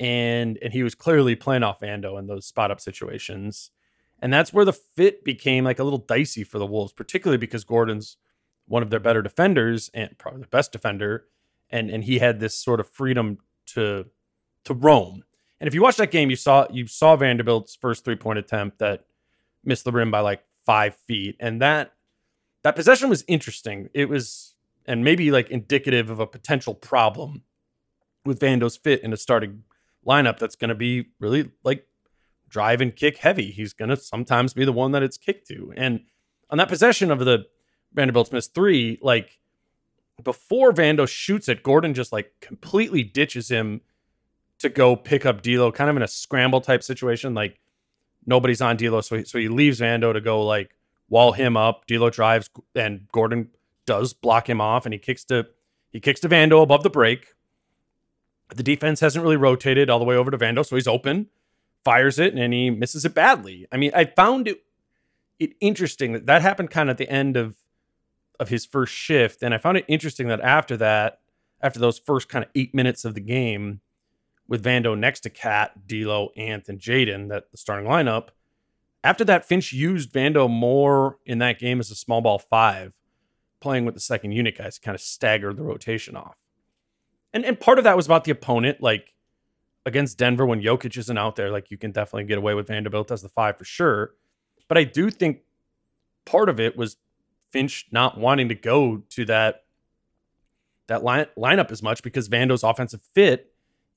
And 0.00 0.58
and 0.60 0.72
he 0.72 0.82
was 0.82 0.96
clearly 0.96 1.36
playing 1.36 1.62
off 1.62 1.78
Vando 1.78 2.18
in 2.18 2.26
those 2.26 2.46
spot 2.46 2.72
up 2.72 2.80
situations. 2.80 3.70
And 4.20 4.32
that's 4.32 4.52
where 4.52 4.64
the 4.64 4.72
fit 4.72 5.22
became 5.22 5.62
like 5.62 5.78
a 5.78 5.84
little 5.84 6.00
dicey 6.00 6.42
for 6.42 6.58
the 6.58 6.66
Wolves, 6.66 6.92
particularly 6.92 7.38
because 7.38 7.62
Gordon's 7.62 8.16
one 8.66 8.82
of 8.82 8.90
their 8.90 8.98
better 8.98 9.22
defenders 9.22 9.88
and 9.94 10.18
probably 10.18 10.40
the 10.40 10.48
best 10.48 10.72
defender 10.72 11.26
and 11.70 11.90
and 11.90 12.02
he 12.04 12.18
had 12.18 12.40
this 12.40 12.56
sort 12.56 12.80
of 12.80 12.88
freedom 12.88 13.38
to 13.66 14.06
to 14.64 14.74
roam. 14.74 15.22
And 15.60 15.68
if 15.68 15.74
you 15.74 15.82
watch 15.82 15.96
that 15.98 16.10
game, 16.10 16.28
you 16.28 16.36
saw 16.36 16.66
you 16.72 16.88
saw 16.88 17.14
Vanderbilt's 17.14 17.76
first 17.76 18.04
three 18.04 18.16
point 18.16 18.40
attempt 18.40 18.80
that 18.80 19.04
missed 19.64 19.84
the 19.84 19.92
rim 19.92 20.10
by 20.10 20.20
like 20.20 20.44
five 20.64 20.96
feet, 20.96 21.36
and 21.40 21.60
that 21.60 21.92
that 22.62 22.76
possession 22.76 23.08
was 23.08 23.24
interesting. 23.28 23.88
It 23.94 24.08
was 24.08 24.54
and 24.86 25.04
maybe 25.04 25.30
like 25.30 25.50
indicative 25.50 26.10
of 26.10 26.20
a 26.20 26.26
potential 26.26 26.74
problem 26.74 27.42
with 28.24 28.40
Vando's 28.40 28.76
fit 28.76 29.02
in 29.02 29.12
a 29.12 29.16
starting 29.16 29.64
lineup 30.06 30.38
that's 30.38 30.56
going 30.56 30.68
to 30.68 30.74
be 30.74 31.06
really 31.18 31.50
like 31.62 31.86
drive 32.48 32.80
and 32.80 32.94
kick 32.94 33.18
heavy. 33.18 33.50
He's 33.50 33.72
going 33.72 33.88
to 33.88 33.96
sometimes 33.96 34.54
be 34.54 34.64
the 34.64 34.72
one 34.72 34.92
that 34.92 35.02
it's 35.02 35.16
kicked 35.16 35.48
to. 35.48 35.72
And 35.76 36.00
on 36.50 36.58
that 36.58 36.68
possession 36.68 37.10
of 37.10 37.20
the 37.20 37.46
Vanderbilt 37.92 38.32
missed 38.32 38.54
three, 38.54 38.98
like 39.02 39.38
before 40.22 40.72
Vando 40.72 41.08
shoots 41.08 41.48
it, 41.48 41.62
Gordon 41.62 41.94
just 41.94 42.12
like 42.12 42.32
completely 42.40 43.02
ditches 43.02 43.50
him 43.50 43.80
to 44.58 44.68
go 44.68 44.96
pick 44.96 45.26
up 45.26 45.42
D'Lo, 45.42 45.72
kind 45.72 45.90
of 45.90 45.96
in 45.96 46.02
a 46.02 46.08
scramble 46.08 46.60
type 46.60 46.82
situation. 46.82 47.34
Like 47.34 47.58
nobody's 48.26 48.60
on 48.60 48.76
D'Lo, 48.76 49.00
so 49.00 49.16
he, 49.16 49.24
so 49.24 49.38
he 49.38 49.48
leaves 49.48 49.80
Vando 49.80 50.12
to 50.12 50.20
go 50.20 50.44
like 50.44 50.76
wall 51.08 51.32
him 51.32 51.56
up. 51.56 51.86
D'Lo 51.86 52.10
drives, 52.10 52.50
and 52.74 53.08
Gordon 53.12 53.50
does 53.86 54.12
block 54.12 54.48
him 54.48 54.60
off, 54.60 54.86
and 54.86 54.92
he 54.92 54.98
kicks 54.98 55.24
to 55.24 55.46
he 55.90 56.00
kicks 56.00 56.20
to 56.20 56.28
Vando 56.28 56.62
above 56.62 56.82
the 56.82 56.90
break. 56.90 57.34
The 58.54 58.62
defense 58.62 59.00
hasn't 59.00 59.22
really 59.22 59.36
rotated 59.36 59.90
all 59.90 59.98
the 59.98 60.04
way 60.04 60.16
over 60.16 60.30
to 60.30 60.38
Vando, 60.38 60.64
so 60.64 60.76
he's 60.76 60.88
open 60.88 61.28
fires 61.84 62.18
it 62.18 62.34
and 62.34 62.52
he 62.52 62.70
misses 62.70 63.04
it 63.04 63.14
badly. 63.14 63.66
I 63.70 63.76
mean, 63.76 63.92
I 63.94 64.06
found 64.06 64.48
it 64.48 64.64
it 65.38 65.54
interesting 65.60 66.12
that 66.12 66.26
that 66.26 66.42
happened 66.42 66.70
kind 66.70 66.88
of 66.88 66.94
at 66.94 66.98
the 66.98 67.10
end 67.10 67.36
of 67.36 67.56
of 68.40 68.48
his 68.48 68.64
first 68.66 68.92
shift, 68.92 69.42
and 69.42 69.54
I 69.54 69.58
found 69.58 69.76
it 69.76 69.84
interesting 69.86 70.26
that 70.28 70.40
after 70.40 70.76
that, 70.78 71.20
after 71.60 71.78
those 71.78 71.98
first 71.98 72.28
kind 72.28 72.44
of 72.44 72.50
eight 72.54 72.74
minutes 72.74 73.04
of 73.04 73.14
the 73.14 73.20
game, 73.20 73.80
with 74.46 74.64
Vando 74.64 74.98
next 74.98 75.20
to 75.20 75.30
Cat, 75.30 75.86
D'Lo, 75.86 76.30
Anth, 76.36 76.68
and 76.68 76.78
Jaden, 76.78 77.28
that 77.28 77.50
the 77.50 77.56
starting 77.56 77.88
lineup. 77.88 78.28
After 79.02 79.24
that, 79.24 79.44
Finch 79.44 79.72
used 79.72 80.12
Vando 80.12 80.48
more 80.48 81.18
in 81.26 81.38
that 81.38 81.58
game 81.58 81.80
as 81.80 81.90
a 81.90 81.94
small 81.94 82.20
ball 82.20 82.38
five, 82.38 82.92
playing 83.60 83.84
with 83.84 83.94
the 83.94 84.00
second 84.00 84.32
unit 84.32 84.58
guys 84.58 84.76
to 84.76 84.80
kind 84.80 84.94
of 84.94 85.00
stagger 85.00 85.52
the 85.52 85.62
rotation 85.62 86.16
off. 86.16 86.36
And 87.32 87.44
and 87.44 87.58
part 87.58 87.78
of 87.78 87.84
that 87.84 87.96
was 87.96 88.06
about 88.06 88.24
the 88.24 88.30
opponent, 88.30 88.80
like 88.80 89.14
against 89.86 90.18
Denver 90.18 90.46
when 90.46 90.62
Jokic 90.62 90.96
isn't 90.96 91.18
out 91.18 91.36
there, 91.36 91.50
like 91.50 91.70
you 91.70 91.76
can 91.76 91.92
definitely 91.92 92.24
get 92.24 92.38
away 92.38 92.54
with 92.54 92.68
Vanderbilt 92.68 93.10
as 93.10 93.22
the 93.22 93.28
five 93.28 93.58
for 93.58 93.64
sure. 93.64 94.14
But 94.68 94.78
I 94.78 94.84
do 94.84 95.10
think 95.10 95.40
part 96.24 96.48
of 96.48 96.58
it 96.58 96.76
was 96.76 96.96
Finch 97.50 97.86
not 97.90 98.18
wanting 98.18 98.48
to 98.48 98.54
go 98.54 99.02
to 99.10 99.24
that 99.26 99.64
that 100.86 101.02
line, 101.02 101.26
lineup 101.36 101.70
as 101.70 101.82
much 101.82 102.02
because 102.02 102.28
Vando's 102.28 102.62
offensive 102.62 103.00
fit 103.14 103.53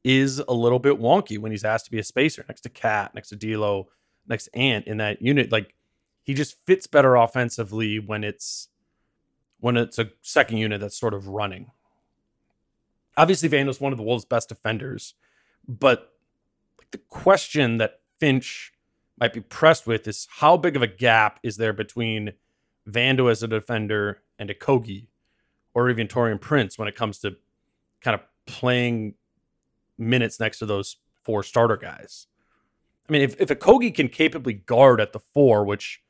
is 0.08 0.42
a 0.48 0.54
little 0.54 0.80
bit 0.80 1.02
wonky 1.02 1.38
when 1.38 1.52
he's 1.52 1.66
asked 1.66 1.84
to 1.84 1.92
be 1.92 2.00
a 2.00 2.04
spacer 2.04 2.46
next 2.48 2.62
to 2.62 2.70
Cat, 2.70 3.14
next 3.14 3.28
to 3.28 3.36
D'Lo, 3.36 3.90
next 4.26 4.46
to 4.46 4.58
Ant 4.58 4.88
in 4.88 4.98
that 4.98 5.22
unit. 5.22 5.52
Like 5.52 5.76
he 6.24 6.34
just 6.34 6.56
fits 6.66 6.88
better 6.88 7.16
offensively 7.16 8.00
when 8.00 8.24
it's 8.24 8.70
when 9.60 9.76
it's 9.76 10.00
a 10.00 10.12
second 10.22 10.58
unit 10.60 10.80
that's 10.80 10.98
sort 10.98 11.14
of 11.14 11.28
running. 11.28 11.72
Obviously, 13.18 13.50
Vando's 13.50 13.82
one 13.82 13.92
of 13.92 13.98
the 13.98 14.04
Wolves' 14.04 14.24
best 14.24 14.48
defenders, 14.48 15.14
but 15.68 16.14
the 16.92 17.00
question 17.10 17.78
that 17.78 18.00
Finch 18.18 18.72
might 19.20 19.34
be 19.34 19.42
pressed 19.42 19.86
with 19.86 20.08
is 20.08 20.26
how 20.38 20.56
big 20.56 20.78
of 20.78 20.82
a 20.82 20.88
gap 20.88 21.38
is 21.44 21.58
there 21.58 21.74
between 21.74 22.32
Vando 22.88 23.30
as 23.30 23.44
a 23.44 23.48
defender 23.48 24.22
and 24.40 24.50
Okogie 24.50 25.08
or 25.74 25.90
even 25.90 26.08
Taurean 26.08 26.40
Prince 26.40 26.80
when 26.80 26.88
it 26.88 26.96
comes 26.96 27.18
to 27.20 27.36
kind 28.00 28.16
of 28.16 28.22
playing 28.46 29.16
minutes 29.98 30.40
next 30.40 30.60
to 30.60 30.66
those 30.66 30.98
four 31.24 31.44
starter 31.44 31.78
guys. 31.78 32.28
I 33.08 33.12
mean, 33.12 33.22
if, 33.22 33.40
if 33.40 33.50
Okogie 33.50 33.94
can 33.94 34.10
capably 34.10 34.54
guard 34.54 35.00
at 35.00 35.14
the 35.14 35.20
four, 35.20 35.64
which 35.64 36.02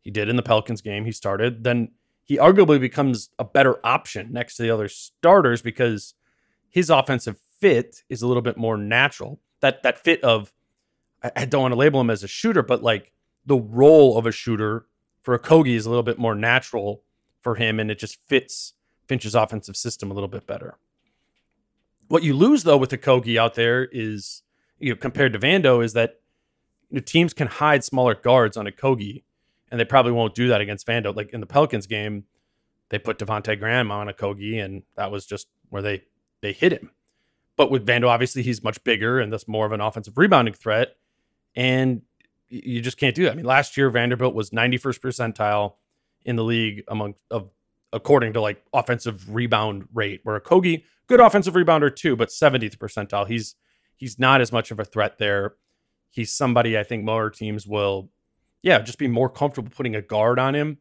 he 0.00 0.10
did 0.10 0.28
in 0.28 0.36
the 0.36 0.42
Pelicans 0.42 0.80
game, 0.80 1.04
he 1.04 1.12
started, 1.12 1.64
then 1.64 1.90
he 2.22 2.36
arguably 2.38 2.80
becomes 2.80 3.30
a 3.38 3.44
better 3.44 3.78
option 3.84 4.32
next 4.32 4.56
to 4.56 4.62
the 4.62 4.70
other 4.70 4.88
starters 4.88 5.62
because 5.62 6.14
his 6.70 6.90
offensive 6.90 7.38
fit 7.60 8.02
is 8.08 8.22
a 8.22 8.26
little 8.26 8.42
bit 8.42 8.56
more 8.56 8.76
natural. 8.76 9.40
That 9.60 9.82
that 9.82 9.98
fit 9.98 10.22
of 10.22 10.52
I, 11.34 11.46
don't 11.46 11.62
want 11.62 11.72
to 11.72 11.78
label 11.78 12.00
him 12.00 12.10
as 12.10 12.22
a 12.22 12.28
shooter, 12.28 12.62
but 12.62 12.82
like 12.82 13.12
the 13.46 13.56
role 13.56 14.18
of 14.18 14.26
a 14.26 14.32
shooter 14.32 14.86
for 15.22 15.38
Okogie 15.38 15.74
is 15.74 15.86
a 15.86 15.88
little 15.88 16.02
bit 16.02 16.18
more 16.18 16.34
natural 16.34 17.02
for 17.40 17.54
him, 17.54 17.80
and 17.80 17.90
it 17.90 17.98
just 17.98 18.18
fits 18.26 18.74
Finch's 19.06 19.34
offensive 19.34 19.76
system 19.76 20.10
a 20.10 20.14
little 20.14 20.28
bit 20.28 20.46
better. 20.46 20.76
What 22.14 22.22
you 22.22 22.32
lose 22.32 22.62
though 22.62 22.76
with 22.76 22.90
the 22.90 22.96
Kogi 22.96 23.36
out 23.36 23.54
there 23.54 23.86
is, 23.90 24.44
you 24.78 24.90
know, 24.90 24.96
compared 24.96 25.32
to 25.32 25.38
Vando, 25.40 25.84
is 25.84 25.94
that 25.94 26.20
you 26.88 26.94
know, 26.94 27.02
teams 27.04 27.34
can 27.34 27.48
hide 27.48 27.82
smaller 27.82 28.14
guards 28.14 28.56
on 28.56 28.66
Okogie, 28.66 29.24
and 29.68 29.80
they 29.80 29.84
probably 29.84 30.12
won't 30.12 30.32
do 30.32 30.46
that 30.46 30.60
against 30.60 30.86
Vando. 30.86 31.12
Like 31.12 31.32
in 31.32 31.40
the 31.40 31.46
Pelicans 31.46 31.88
game, 31.88 32.26
they 32.90 33.00
put 33.00 33.18
Devonte 33.18 33.58
Graham 33.58 33.90
on 33.90 34.06
Okogie, 34.06 34.64
and 34.64 34.84
that 34.94 35.10
was 35.10 35.26
just 35.26 35.48
where 35.70 35.82
they 35.82 36.04
they 36.40 36.52
hit 36.52 36.70
him. 36.70 36.92
But 37.56 37.72
with 37.72 37.84
Vando, 37.84 38.06
obviously 38.06 38.44
he's 38.44 38.62
much 38.62 38.84
bigger 38.84 39.18
and 39.18 39.32
that's 39.32 39.48
more 39.48 39.66
of 39.66 39.72
an 39.72 39.80
offensive 39.80 40.16
rebounding 40.16 40.54
threat, 40.54 40.94
and 41.56 42.02
you 42.48 42.80
just 42.80 42.96
can't 42.96 43.16
do 43.16 43.24
that. 43.24 43.32
I 43.32 43.34
mean, 43.34 43.44
last 43.44 43.76
year 43.76 43.90
Vanderbilt 43.90 44.36
was 44.36 44.50
91st 44.50 45.00
percentile 45.00 45.74
in 46.24 46.36
the 46.36 46.44
league 46.44 46.84
among 46.86 47.16
of 47.28 47.50
according 47.94 48.32
to 48.34 48.40
like 48.40 48.62
offensive 48.72 49.32
rebound 49.32 49.88
rate, 49.94 50.20
where 50.24 50.38
Kogi, 50.40 50.82
good 51.06 51.20
offensive 51.20 51.54
rebounder 51.54 51.94
too, 51.94 52.16
but 52.16 52.28
70th 52.28 52.76
percentile. 52.76 53.26
He's 53.26 53.54
he's 53.96 54.18
not 54.18 54.40
as 54.40 54.52
much 54.52 54.70
of 54.70 54.80
a 54.80 54.84
threat 54.84 55.18
there. 55.18 55.54
He's 56.10 56.34
somebody 56.34 56.76
I 56.76 56.82
think 56.82 57.04
more 57.04 57.30
teams 57.30 57.66
will, 57.66 58.10
yeah, 58.62 58.80
just 58.80 58.98
be 58.98 59.08
more 59.08 59.30
comfortable 59.30 59.72
putting 59.74 59.94
a 59.94 60.02
guard 60.02 60.38
on 60.38 60.54
him 60.54 60.78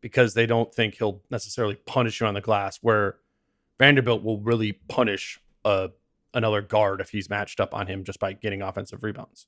because 0.00 0.34
they 0.34 0.46
don't 0.46 0.74
think 0.74 0.96
he'll 0.96 1.22
necessarily 1.30 1.76
punish 1.86 2.20
you 2.20 2.26
on 2.26 2.34
the 2.34 2.40
glass. 2.40 2.78
Where 2.80 3.16
Vanderbilt 3.78 4.24
will 4.24 4.40
really 4.40 4.72
punish 4.72 5.38
a 5.64 5.68
uh, 5.68 5.88
another 6.32 6.60
guard 6.60 7.00
if 7.00 7.10
he's 7.10 7.30
matched 7.30 7.60
up 7.60 7.72
on 7.72 7.86
him 7.86 8.02
just 8.02 8.18
by 8.18 8.32
getting 8.32 8.60
offensive 8.60 9.04
rebounds. 9.04 9.46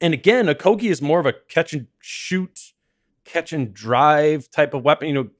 And 0.00 0.14
again, 0.14 0.46
Okogie 0.46 0.90
is 0.90 1.02
more 1.02 1.20
of 1.20 1.26
a 1.26 1.34
catch 1.34 1.74
and 1.74 1.86
shoot 2.00 2.72
catch 3.24 3.52
and 3.52 3.72
drive 3.72 4.50
type 4.50 4.74
of 4.74 4.82
weapon. 4.82 5.08
You 5.08 5.14
know, 5.14 5.30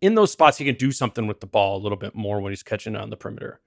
in 0.00 0.14
those 0.14 0.32
spots, 0.32 0.58
he 0.58 0.64
can 0.64 0.76
do 0.76 0.92
something 0.92 1.26
with 1.26 1.40
the 1.40 1.46
ball 1.46 1.76
a 1.76 1.82
little 1.82 1.98
bit 1.98 2.14
more 2.14 2.40
when 2.40 2.52
he's 2.52 2.62
catching 2.62 2.96
on 2.96 3.10
the 3.10 3.16
perimeter. 3.16 3.60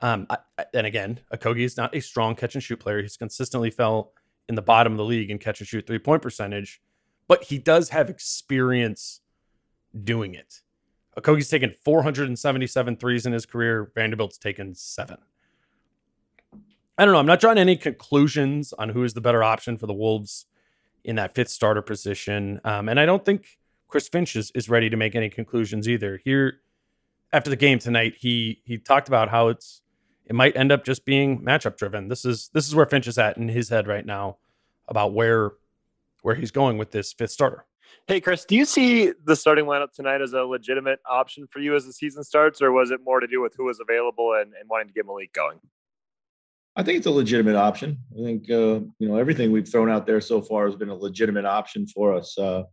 Um, 0.00 0.26
and 0.72 0.86
again, 0.86 1.20
Okogie 1.32 1.64
is 1.64 1.76
not 1.76 1.94
a 1.94 2.00
strong 2.00 2.34
catch 2.34 2.54
and 2.54 2.62
shoot 2.62 2.80
player. 2.80 3.00
He's 3.00 3.16
consistently 3.16 3.70
fell 3.70 4.12
in 4.48 4.54
the 4.54 4.62
bottom 4.62 4.92
of 4.92 4.98
the 4.98 5.04
league 5.04 5.30
in 5.30 5.38
catch 5.38 5.60
and 5.60 5.68
shoot 5.68 5.86
three 5.86 5.98
point 5.98 6.22
percentage, 6.22 6.82
but 7.28 7.44
he 7.44 7.58
does 7.58 7.90
have 7.90 8.10
experience 8.10 9.20
doing 10.02 10.34
it. 10.34 10.60
Okogie's 11.18 11.48
taken 11.48 11.70
477 11.70 12.96
threes 12.96 13.24
in 13.24 13.32
his 13.32 13.46
career. 13.46 13.92
Vanderbilt's 13.94 14.36
taken 14.36 14.74
seven. 14.74 15.18
I 16.98 17.04
don't 17.04 17.12
know. 17.12 17.20
I'm 17.20 17.26
not 17.26 17.40
drawing 17.40 17.58
any 17.58 17.76
conclusions 17.76 18.72
on 18.72 18.90
who 18.90 19.04
is 19.04 19.14
the 19.14 19.20
better 19.20 19.42
option 19.42 19.78
for 19.78 19.86
the 19.86 19.94
Wolves 19.94 20.46
in 21.04 21.16
that 21.16 21.34
fifth 21.34 21.50
starter 21.50 21.82
position. 21.82 22.60
Um, 22.64 22.88
and 22.88 22.98
I 22.98 23.06
don't 23.06 23.24
think 23.24 23.58
Chris 23.88 24.08
Finch 24.08 24.34
is, 24.34 24.50
is 24.54 24.68
ready 24.68 24.90
to 24.90 24.96
make 24.96 25.14
any 25.14 25.28
conclusions 25.28 25.88
either. 25.88 26.20
Here, 26.24 26.60
after 27.32 27.50
the 27.50 27.56
game 27.56 27.78
tonight, 27.78 28.14
he 28.18 28.62
he 28.64 28.78
talked 28.78 29.08
about 29.08 29.28
how 29.28 29.48
it's 29.48 29.82
it 30.26 30.34
might 30.34 30.56
end 30.56 30.72
up 30.72 30.84
just 30.84 31.04
being 31.04 31.40
matchup 31.40 31.76
driven. 31.76 32.08
This 32.08 32.24
is 32.24 32.50
this 32.54 32.66
is 32.66 32.74
where 32.74 32.86
Finch 32.86 33.06
is 33.06 33.18
at 33.18 33.36
in 33.36 33.48
his 33.48 33.68
head 33.68 33.86
right 33.86 34.06
now 34.06 34.38
about 34.88 35.12
where 35.12 35.52
where 36.22 36.34
he's 36.34 36.50
going 36.50 36.78
with 36.78 36.90
this 36.90 37.12
fifth 37.12 37.32
starter. 37.32 37.66
Hey 38.06 38.20
Chris, 38.20 38.44
do 38.44 38.56
you 38.56 38.64
see 38.64 39.12
the 39.24 39.36
starting 39.36 39.66
lineup 39.66 39.92
tonight 39.92 40.20
as 40.20 40.32
a 40.32 40.42
legitimate 40.42 41.00
option 41.08 41.46
for 41.50 41.58
you 41.58 41.74
as 41.74 41.86
the 41.86 41.92
season 41.92 42.24
starts, 42.24 42.60
or 42.60 42.72
was 42.72 42.90
it 42.90 43.00
more 43.04 43.20
to 43.20 43.26
do 43.26 43.40
with 43.40 43.54
who 43.56 43.64
was 43.64 43.80
available 43.80 44.34
and, 44.34 44.52
and 44.58 44.68
wanting 44.68 44.88
to 44.88 44.94
get 44.94 45.06
Malik 45.06 45.32
going? 45.32 45.60
I 46.76 46.82
think 46.82 46.98
it's 46.98 47.06
a 47.06 47.10
legitimate 47.10 47.56
option. 47.56 47.98
I 48.18 48.22
think 48.24 48.50
uh, 48.50 48.80
you 48.98 49.08
know 49.08 49.16
everything 49.16 49.52
we've 49.52 49.68
thrown 49.68 49.90
out 49.90 50.06
there 50.06 50.20
so 50.20 50.42
far 50.42 50.66
has 50.66 50.74
been 50.74 50.88
a 50.88 50.94
legitimate 50.94 51.44
option 51.44 51.86
for 51.86 52.14
us. 52.14 52.36
Uh, 52.36 52.64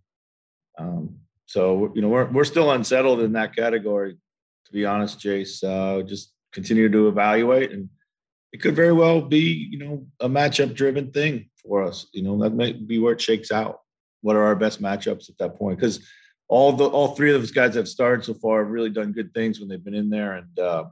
um, 0.77 1.17
so 1.45 1.91
you 1.93 2.01
know 2.01 2.09
we're 2.09 2.29
we're 2.31 2.43
still 2.43 2.71
unsettled 2.71 3.21
in 3.21 3.33
that 3.33 3.55
category, 3.55 4.17
to 4.65 4.71
be 4.71 4.85
honest, 4.85 5.19
Jace. 5.19 5.63
Uh, 5.63 6.01
just 6.03 6.33
continue 6.51 6.89
to 6.89 7.07
evaluate, 7.09 7.71
and 7.71 7.89
it 8.51 8.61
could 8.61 8.75
very 8.75 8.93
well 8.93 9.21
be 9.21 9.67
you 9.71 9.77
know 9.77 10.07
a 10.19 10.27
matchup 10.27 10.73
driven 10.73 11.11
thing 11.11 11.49
for 11.61 11.83
us. 11.83 12.07
You 12.11 12.23
know 12.23 12.41
that 12.41 12.53
may 12.53 12.73
be 12.73 12.97
where 12.97 13.13
it 13.13 13.21
shakes 13.21 13.51
out. 13.51 13.81
What 14.21 14.35
are 14.35 14.43
our 14.43 14.55
best 14.55 14.81
matchups 14.81 15.29
at 15.29 15.37
that 15.37 15.57
point? 15.57 15.79
Because 15.79 15.99
all 16.47 16.73
the 16.73 16.85
all 16.85 17.09
three 17.09 17.33
of 17.33 17.39
those 17.39 17.51
guys 17.51 17.73
that 17.73 17.81
have 17.81 17.87
started 17.87 18.25
so 18.25 18.33
far 18.33 18.63
have 18.63 18.71
really 18.71 18.89
done 18.89 19.11
good 19.11 19.31
things 19.33 19.59
when 19.59 19.69
they've 19.69 19.83
been 19.83 19.93
in 19.93 20.09
there, 20.09 20.33
and 20.33 20.59
uh, 20.59 20.85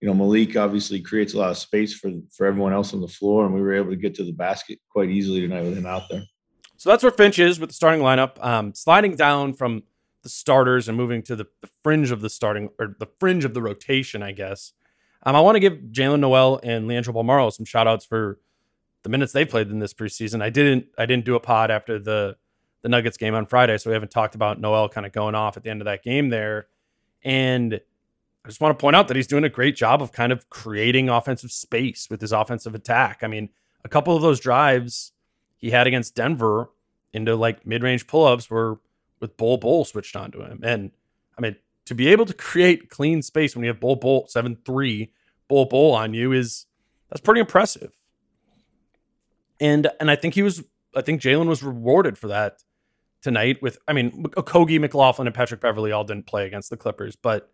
you 0.00 0.06
know, 0.06 0.14
Malik 0.14 0.56
obviously 0.56 1.00
creates 1.00 1.34
a 1.34 1.38
lot 1.38 1.50
of 1.50 1.58
space 1.58 1.94
for 1.94 2.10
for 2.30 2.46
everyone 2.46 2.72
else 2.72 2.94
on 2.94 3.00
the 3.00 3.08
floor, 3.08 3.44
and 3.44 3.54
we 3.54 3.60
were 3.60 3.74
able 3.74 3.90
to 3.90 3.96
get 3.96 4.14
to 4.16 4.24
the 4.24 4.32
basket 4.32 4.78
quite 4.90 5.10
easily 5.10 5.40
tonight 5.40 5.62
with 5.62 5.76
him 5.76 5.86
out 5.86 6.08
there. 6.08 6.22
So 6.76 6.90
that's 6.90 7.02
where 7.02 7.10
Finch 7.10 7.40
is 7.40 7.58
with 7.58 7.70
the 7.70 7.74
starting 7.74 8.00
lineup, 8.00 8.42
um, 8.44 8.72
sliding 8.74 9.16
down 9.16 9.52
from 9.52 9.82
the 10.22 10.28
starters 10.28 10.88
and 10.88 10.96
moving 10.96 11.22
to 11.22 11.34
the, 11.34 11.46
the, 11.60 11.68
fringe 11.82 12.12
of 12.12 12.20
the 12.20 12.30
starting 12.30 12.70
or 12.78 12.94
the 12.98 13.08
fringe 13.18 13.44
of 13.44 13.54
the 13.54 13.62
rotation, 13.62 14.22
I 14.22 14.32
guess. 14.32 14.72
Um, 15.24 15.34
I 15.34 15.40
want 15.40 15.56
to 15.56 15.60
give 15.60 15.74
Jaylen 15.90 16.20
Nowell 16.20 16.60
and 16.62 16.86
Leandro 16.86 17.12
Bolmaro 17.12 17.52
some 17.52 17.64
shout 17.64 17.88
outs 17.88 18.04
for 18.04 18.38
the 19.02 19.08
minutes 19.08 19.32
they 19.32 19.44
played 19.44 19.70
in 19.70 19.80
this 19.80 19.94
preseason. 19.94 20.40
I 20.40 20.50
didn't 20.50 20.86
I 20.96 21.06
didn't 21.06 21.24
do 21.24 21.34
a 21.34 21.40
pod 21.40 21.72
after 21.72 21.98
the 21.98 22.36
the 22.82 22.88
Nuggets 22.88 23.16
game 23.16 23.34
on 23.34 23.46
Friday, 23.46 23.76
so 23.78 23.90
we 23.90 23.94
haven't 23.94 24.12
talked 24.12 24.36
about 24.36 24.60
Nowell 24.60 24.88
kind 24.88 25.04
of 25.04 25.12
going 25.12 25.34
off 25.34 25.56
at 25.56 25.64
the 25.64 25.70
end 25.70 25.80
of 25.80 25.86
that 25.86 26.04
game 26.04 26.28
there. 26.28 26.68
And 27.24 27.80
I 28.48 28.50
just 28.50 28.62
want 28.62 28.78
to 28.78 28.80
point 28.80 28.96
out 28.96 29.08
that 29.08 29.16
he's 29.16 29.26
doing 29.26 29.44
a 29.44 29.50
great 29.50 29.76
job 29.76 30.00
of 30.00 30.10
kind 30.10 30.32
of 30.32 30.48
creating 30.48 31.10
offensive 31.10 31.52
space 31.52 32.08
with 32.08 32.22
his 32.22 32.32
offensive 32.32 32.74
attack. 32.74 33.18
I 33.22 33.26
mean, 33.26 33.50
a 33.84 33.90
couple 33.90 34.16
of 34.16 34.22
those 34.22 34.40
drives 34.40 35.12
he 35.58 35.68
had 35.68 35.86
against 35.86 36.14
Denver 36.14 36.70
into 37.12 37.36
like 37.36 37.66
mid-range 37.66 38.06
pull-ups 38.06 38.48
were 38.48 38.80
with 39.20 39.36
Bol 39.36 39.58
Bol 39.58 39.84
switched 39.84 40.16
onto 40.16 40.42
him. 40.42 40.60
And 40.62 40.92
I 41.36 41.42
mean, 41.42 41.56
to 41.84 41.94
be 41.94 42.08
able 42.08 42.24
to 42.24 42.32
create 42.32 42.88
clean 42.88 43.20
space 43.20 43.54
when 43.54 43.64
you 43.64 43.68
have 43.68 43.80
Bol 43.80 43.96
Bol 43.96 44.26
7-3 44.34 45.10
Bol 45.46 45.66
Bol 45.66 45.92
on 45.94 46.14
you 46.14 46.32
is 46.32 46.64
that's 47.10 47.20
pretty 47.20 47.40
impressive. 47.40 47.92
And 49.60 49.90
and 50.00 50.10
I 50.10 50.16
think 50.16 50.32
he 50.32 50.42
was 50.42 50.64
I 50.96 51.02
think 51.02 51.20
Jaylen 51.20 51.48
was 51.48 51.62
rewarded 51.62 52.16
for 52.16 52.28
that 52.28 52.62
tonight 53.20 53.60
with 53.60 53.76
I 53.86 53.92
mean 53.92 54.22
Okogie, 54.22 54.80
McLaughlin, 54.80 55.28
and 55.28 55.34
Patrick 55.34 55.60
Beverley 55.60 55.92
all 55.92 56.04
didn't 56.04 56.26
play 56.26 56.46
against 56.46 56.70
the 56.70 56.78
Clippers, 56.78 57.14
but 57.14 57.52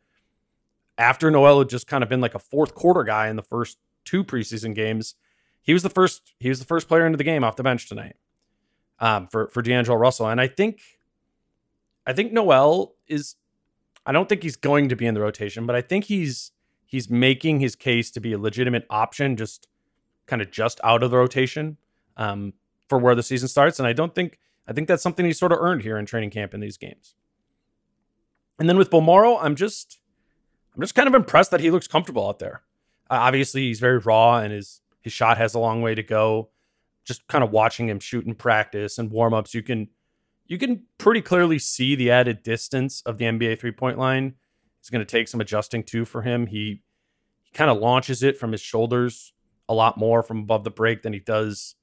after 0.99 1.31
Nowell 1.31 1.61
had 1.61 1.69
just 1.69 1.87
kind 1.87 2.03
of 2.03 2.09
been 2.09 2.21
like 2.21 2.35
a 2.35 2.39
fourth 2.39 2.75
quarter 2.75 3.05
guy 3.05 3.29
in 3.29 3.37
the 3.37 3.43
first 3.43 3.79
two 4.05 4.23
preseason 4.23 4.75
games, 4.75 5.15
he 5.63 5.73
was 5.73 5.83
the 5.83 5.91
first 5.91 6.35
he 6.39 6.49
was 6.49 6.59
the 6.59 6.65
first 6.65 6.89
player 6.89 7.07
into 7.07 7.17
the 7.17 7.25
game 7.25 7.43
off 7.43 7.57
the 7.57 7.63
bench 7.63 7.89
tonight 7.89 8.17
um, 9.01 9.27
for 9.29 9.49
for 9.49 9.63
D'Angelo 9.63 9.97
Russell, 9.97 10.29
and 10.29 10.41
I 10.41 10.47
think 10.47 10.81
I 12.07 12.13
think 12.13 12.33
Nowell 12.33 12.97
is. 13.07 13.37
I 14.07 14.13
don't 14.13 14.29
think 14.29 14.43
he's 14.43 14.57
going 14.57 14.91
to 14.91 14.97
be 14.97 15.07
in 15.07 15.15
the 15.15 15.23
rotation, 15.23 15.65
but 15.65 15.75
I 15.75 15.81
think 15.81 16.05
he's 16.05 16.53
he's 16.85 17.09
making 17.09 17.61
his 17.61 17.75
case 17.75 18.11
to 18.13 18.21
be 18.21 18.33
a 18.33 18.39
legitimate 18.39 18.87
option, 18.91 19.37
just 19.37 19.67
kind 20.27 20.43
of 20.43 20.51
just 20.51 20.81
out 20.85 21.03
of 21.03 21.11
the 21.11 21.17
rotation 21.17 21.79
um, 22.17 22.53
for 22.89 22.99
where 22.99 23.15
the 23.15 23.23
season 23.23 23.49
starts. 23.49 23.79
And 23.79 23.89
I 23.89 23.95
don't 23.95 24.15
think 24.15 24.39
I 24.69 24.73
think 24.73 24.89
that's 24.89 25.03
something 25.03 25.25
he 25.25 25.33
sort 25.33 25.53
of 25.53 25.59
earned 25.59 25.83
here 25.83 25.97
in 25.97 26.07
training 26.07 26.31
camp 26.31 26.53
in 26.53 26.61
these 26.61 26.77
games. 26.77 27.15
And 28.59 28.69
then 28.69 28.77
with 28.77 28.91
Bolmaro, 28.91 29.39
I'm 29.41 29.57
just 29.57 29.99
I'm 30.75 30.81
just 30.81 30.95
kind 30.95 31.09
of 31.09 31.15
impressed 31.15 31.51
that 31.53 31.61
he 31.61 31.71
looks 31.71 31.87
comfortable 31.87 32.29
out 32.29 32.39
there. 32.39 32.63
Uh, 33.11 33.19
obviously, 33.21 33.63
he's 33.63 33.81
very 33.81 33.99
raw 33.99 34.39
and 34.39 34.53
his 34.53 34.81
his 35.03 35.13
shot 35.13 35.39
has 35.39 35.55
a 35.55 35.59
long 35.59 35.83
way 35.83 35.95
to 35.95 36.03
go. 36.03 36.51
Just 37.05 37.27
kind 37.29 37.45
of 37.45 37.51
watching 37.51 37.89
him 37.89 38.01
shoot 38.01 38.27
in 38.27 38.35
practice 38.35 38.99
and 38.99 39.11
warm 39.11 39.35
ups, 39.35 39.55
you 39.55 39.63
can 39.63 39.89
you 40.47 40.59
can 40.59 40.83
pretty 40.99 41.23
clearly 41.23 41.59
see 41.59 41.95
the 41.95 42.11
added 42.11 42.43
distance 42.43 43.03
of 43.03 43.19
the 43.19 43.27
NBA 43.27 43.59
three 43.59 43.73
point 43.73 43.99
line. 43.99 44.35
It's 44.81 44.91
going 44.91 45.05
to 45.05 45.11
take 45.11 45.29
some 45.29 45.41
adjusting 45.41 45.83
too 45.83 46.05
for 46.05 46.23
him. 46.23 46.47
He 46.47 46.83
he 47.43 47.53
kind 47.53 47.71
of 47.71 47.79
launches 47.79 48.23
it 48.23 48.39
from 48.39 48.53
his 48.53 48.61
shoulders 48.61 49.33
a 49.69 49.75
lot 49.75 49.97
more 49.97 50.23
from 50.23 50.41
above 50.41 50.65
the 50.65 50.71
break 50.71 51.03
than 51.03 51.13
he 51.13 51.21
does, 51.21 51.75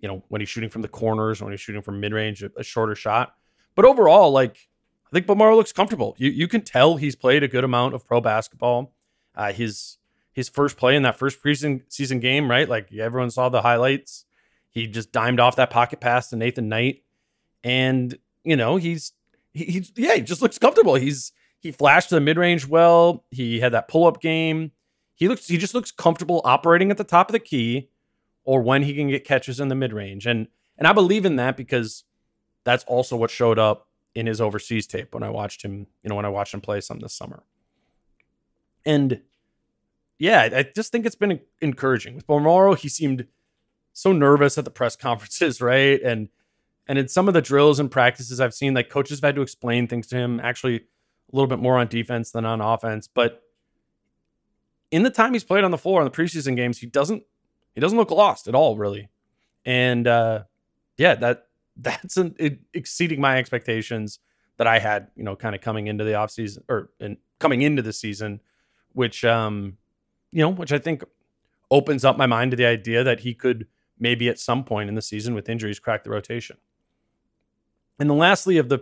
you 0.00 0.08
know, 0.08 0.24
when 0.28 0.40
he's 0.40 0.48
shooting 0.48 0.70
from 0.70 0.82
the 0.82 0.88
corners 0.88 1.40
or 1.40 1.44
when 1.44 1.52
he's 1.52 1.60
shooting 1.60 1.82
from 1.82 2.00
mid 2.00 2.12
range, 2.12 2.42
a, 2.42 2.50
a 2.56 2.62
shorter 2.62 2.94
shot. 2.94 3.34
But 3.74 3.84
overall, 3.84 4.30
like 4.30 4.68
I 5.12 5.16
think 5.16 5.26
Bolmaro 5.26 5.56
looks 5.56 5.72
comfortable. 5.72 6.14
You 6.16 6.30
you 6.30 6.48
can 6.48 6.62
tell 6.62 6.96
he's 6.96 7.14
played 7.14 7.42
a 7.42 7.48
good 7.48 7.64
amount 7.64 7.94
of 7.94 8.06
pro 8.06 8.20
basketball. 8.20 8.94
Uh, 9.36 9.52
his 9.52 9.98
his 10.32 10.48
first 10.48 10.78
play 10.78 10.96
in 10.96 11.02
that 11.02 11.18
first 11.18 11.42
preseason 11.42 11.82
season 11.88 12.18
game, 12.18 12.50
right? 12.50 12.66
Like 12.68 12.92
everyone 12.94 13.30
saw 13.30 13.50
the 13.50 13.60
highlights. 13.60 14.24
He 14.70 14.86
just 14.86 15.12
dimed 15.12 15.38
off 15.38 15.56
that 15.56 15.68
pocket 15.68 16.00
pass 16.00 16.30
to 16.30 16.36
Nathan 16.36 16.70
Knight, 16.70 17.02
and 17.62 18.18
you 18.42 18.56
know 18.56 18.76
he's 18.76 19.12
he, 19.52 19.64
he's 19.64 19.92
yeah 19.96 20.14
he 20.14 20.22
just 20.22 20.40
looks 20.40 20.58
comfortable. 20.58 20.94
He's 20.94 21.32
he 21.60 21.72
flashed 21.72 22.08
the 22.08 22.20
mid 22.20 22.38
range 22.38 22.66
well. 22.66 23.24
He 23.30 23.60
had 23.60 23.72
that 23.72 23.88
pull 23.88 24.06
up 24.06 24.22
game. 24.22 24.72
He 25.14 25.28
looks 25.28 25.46
he 25.46 25.58
just 25.58 25.74
looks 25.74 25.90
comfortable 25.90 26.40
operating 26.46 26.90
at 26.90 26.96
the 26.96 27.04
top 27.04 27.28
of 27.28 27.32
the 27.34 27.38
key, 27.38 27.90
or 28.44 28.62
when 28.62 28.82
he 28.84 28.94
can 28.94 29.08
get 29.08 29.26
catches 29.26 29.60
in 29.60 29.68
the 29.68 29.74
mid 29.74 29.92
range, 29.92 30.26
and 30.26 30.48
and 30.78 30.88
I 30.88 30.94
believe 30.94 31.26
in 31.26 31.36
that 31.36 31.58
because 31.58 32.04
that's 32.64 32.84
also 32.84 33.14
what 33.14 33.30
showed 33.30 33.58
up 33.58 33.88
in 34.14 34.26
his 34.26 34.40
overseas 34.40 34.86
tape 34.86 35.14
when 35.14 35.22
I 35.22 35.30
watched 35.30 35.62
him. 35.62 35.86
You 36.02 36.10
know 36.10 36.14
when 36.14 36.24
I 36.24 36.30
watched 36.30 36.54
him 36.54 36.60
play 36.60 36.80
some 36.80 37.00
this 37.00 37.14
summer, 37.14 37.42
and 38.84 39.20
yeah, 40.18 40.48
I 40.54 40.62
just 40.74 40.92
think 40.92 41.04
it's 41.04 41.16
been 41.16 41.40
encouraging. 41.60 42.14
With 42.14 42.26
Bolmaro, 42.26 42.76
he 42.76 42.88
seemed 42.88 43.26
so 43.92 44.12
nervous 44.12 44.56
at 44.56 44.64
the 44.64 44.70
press 44.70 44.96
conferences, 45.08 45.60
right? 45.60 46.00
And 46.00 46.28
and 46.86 46.98
in 46.98 47.08
some 47.08 47.28
of 47.28 47.34
the 47.34 47.42
drills 47.42 47.78
and 47.78 47.90
practices 47.90 48.40
I've 48.40 48.54
seen, 48.54 48.74
like 48.74 48.88
coaches 48.88 49.18
have 49.18 49.28
had 49.28 49.34
to 49.36 49.42
explain 49.42 49.86
things 49.86 50.06
to 50.08 50.16
him 50.16 50.40
actually 50.40 50.76
a 50.76 50.80
little 51.32 51.46
bit 51.46 51.58
more 51.58 51.78
on 51.78 51.86
defense 51.86 52.30
than 52.30 52.44
on 52.44 52.60
offense. 52.60 53.08
But 53.08 53.42
in 54.90 55.02
the 55.02 55.10
time 55.10 55.32
he's 55.32 55.44
played 55.44 55.64
on 55.64 55.70
the 55.70 55.78
floor 55.78 56.00
in 56.00 56.04
the 56.04 56.10
preseason 56.10 56.56
games, 56.56 56.78
he 56.78 56.86
doesn't 56.86 57.22
he 57.74 57.80
doesn't 57.80 57.98
look 57.98 58.10
lost 58.10 58.48
at 58.48 58.54
all, 58.54 58.76
really. 58.76 59.08
And 59.64 60.06
uh 60.06 60.44
yeah, 60.98 61.14
that 61.16 61.46
that's 61.76 62.16
an, 62.16 62.34
it, 62.38 62.60
exceeding 62.74 63.20
my 63.20 63.38
expectations 63.38 64.18
that 64.58 64.66
I 64.66 64.78
had, 64.78 65.08
you 65.16 65.24
know, 65.24 65.36
kind 65.36 65.54
of 65.54 65.60
coming 65.60 65.86
into 65.86 66.04
the 66.04 66.12
offseason 66.12 66.62
or 66.68 66.90
and 67.00 67.16
coming 67.38 67.62
into 67.62 67.82
the 67.82 67.92
season, 67.92 68.40
which 68.92 69.24
um 69.24 69.78
you 70.30 70.42
know, 70.42 70.50
which 70.50 70.72
I 70.72 70.78
think 70.78 71.04
opens 71.70 72.04
up 72.04 72.16
my 72.16 72.26
mind 72.26 72.50
to 72.52 72.56
the 72.56 72.66
idea 72.66 73.04
that 73.04 73.20
he 73.20 73.34
could 73.34 73.66
maybe 73.98 74.28
at 74.28 74.38
some 74.38 74.64
point 74.64 74.88
in 74.88 74.94
the 74.94 75.02
season 75.02 75.34
with 75.34 75.48
injuries 75.48 75.78
crack 75.78 76.04
the 76.04 76.10
rotation. 76.10 76.56
And 77.98 78.10
then 78.10 78.18
lastly 78.18 78.58
of 78.58 78.68
the 78.68 78.80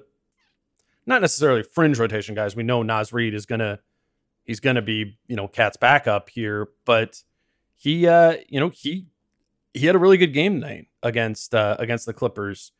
not 1.07 1.21
necessarily 1.21 1.63
fringe 1.63 1.99
rotation 1.99 2.35
guys, 2.35 2.57
we 2.57 2.63
know 2.63 2.83
Naz 2.83 3.13
Reid 3.13 3.35
is 3.35 3.47
gonna 3.47 3.81
he's 4.45 4.61
gonna 4.61 4.83
be, 4.83 5.19
you 5.29 5.37
know, 5.37 5.49
Cat's 5.49 5.77
backup 5.77 6.31
here, 6.31 6.69
but 6.85 7.23
he 7.77 8.07
uh, 8.07 8.37
you 8.49 8.61
know, 8.61 8.69
he 8.71 9.07
he 9.73 9.87
had 9.87 9.95
a 9.95 9.99
really 9.99 10.19
good 10.19 10.33
game 10.33 10.61
tonight 10.61 10.89
against 11.03 11.55
uh 11.55 11.77
against 11.79 12.07
the 12.07 12.13
Clippers. 12.13 12.73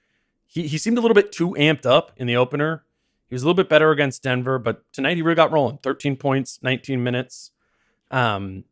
He 0.51 0.67
he 0.67 0.79
seemed 0.79 0.99
a 0.99 1.01
little 1.01 1.15
bit 1.15 1.31
too 1.31 1.51
amped 1.51 1.87
up 1.87 2.13
in 2.17 2.27
the 2.27 2.37
opener. 2.37 2.85
He 3.29 3.35
was 3.35 3.43
a 3.43 3.47
little 3.47 3.55
bit 3.55 3.69
better 3.69 3.93
against 3.93 4.25
Denver, 4.25 4.59
but 4.59 4.83
tonight 4.93 5.17
he 5.17 5.23
really 5.23 5.37
got 5.37 5.53
rolling. 5.53 5.79
13 5.79 6.17
points, 6.17 6.59
19 6.63 7.01
minutes. 7.01 7.53
Um, 8.11 8.65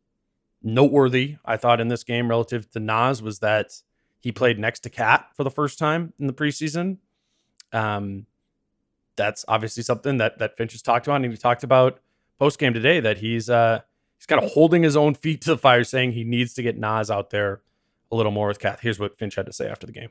noteworthy, 0.61 1.37
I 1.45 1.55
thought, 1.55 1.79
in 1.79 1.87
this 1.87 2.03
game 2.03 2.29
relative 2.29 2.69
to 2.71 2.81
Naz 2.81 3.21
was 3.21 3.39
that 3.39 3.81
he 4.19 4.33
played 4.33 4.59
next 4.59 4.81
to 4.81 4.89
Cat 4.89 5.29
for 5.33 5.45
the 5.45 5.49
first 5.49 5.79
time 5.79 6.11
in 6.19 6.27
the 6.27 6.33
preseason. 6.33 6.97
Um, 7.71 8.25
that's 9.15 9.45
obviously 9.47 9.81
something 9.81 10.17
that 10.17 10.39
that 10.39 10.57
Finch 10.57 10.73
has 10.73 10.81
talked 10.81 11.07
about, 11.07 11.21
and 11.21 11.31
he 11.31 11.37
talked 11.37 11.63
about 11.63 12.01
post 12.37 12.59
game 12.59 12.73
today 12.73 12.99
that 12.99 13.19
he's 13.19 13.49
uh 13.49 13.79
he's 14.17 14.25
kind 14.25 14.43
of 14.43 14.51
holding 14.51 14.83
his 14.83 14.97
own 14.97 15.13
feet 15.13 15.39
to 15.43 15.51
the 15.51 15.57
fire, 15.57 15.85
saying 15.85 16.11
he 16.11 16.25
needs 16.25 16.53
to 16.55 16.61
get 16.61 16.77
Naz 16.77 17.09
out 17.09 17.29
there 17.29 17.61
a 18.11 18.17
little 18.17 18.33
more 18.33 18.49
with 18.49 18.59
Cat. 18.59 18.79
Here's 18.81 18.99
what 18.99 19.17
Finch 19.17 19.35
had 19.35 19.45
to 19.45 19.53
say 19.53 19.69
after 19.69 19.87
the 19.87 19.93
game. 19.93 20.09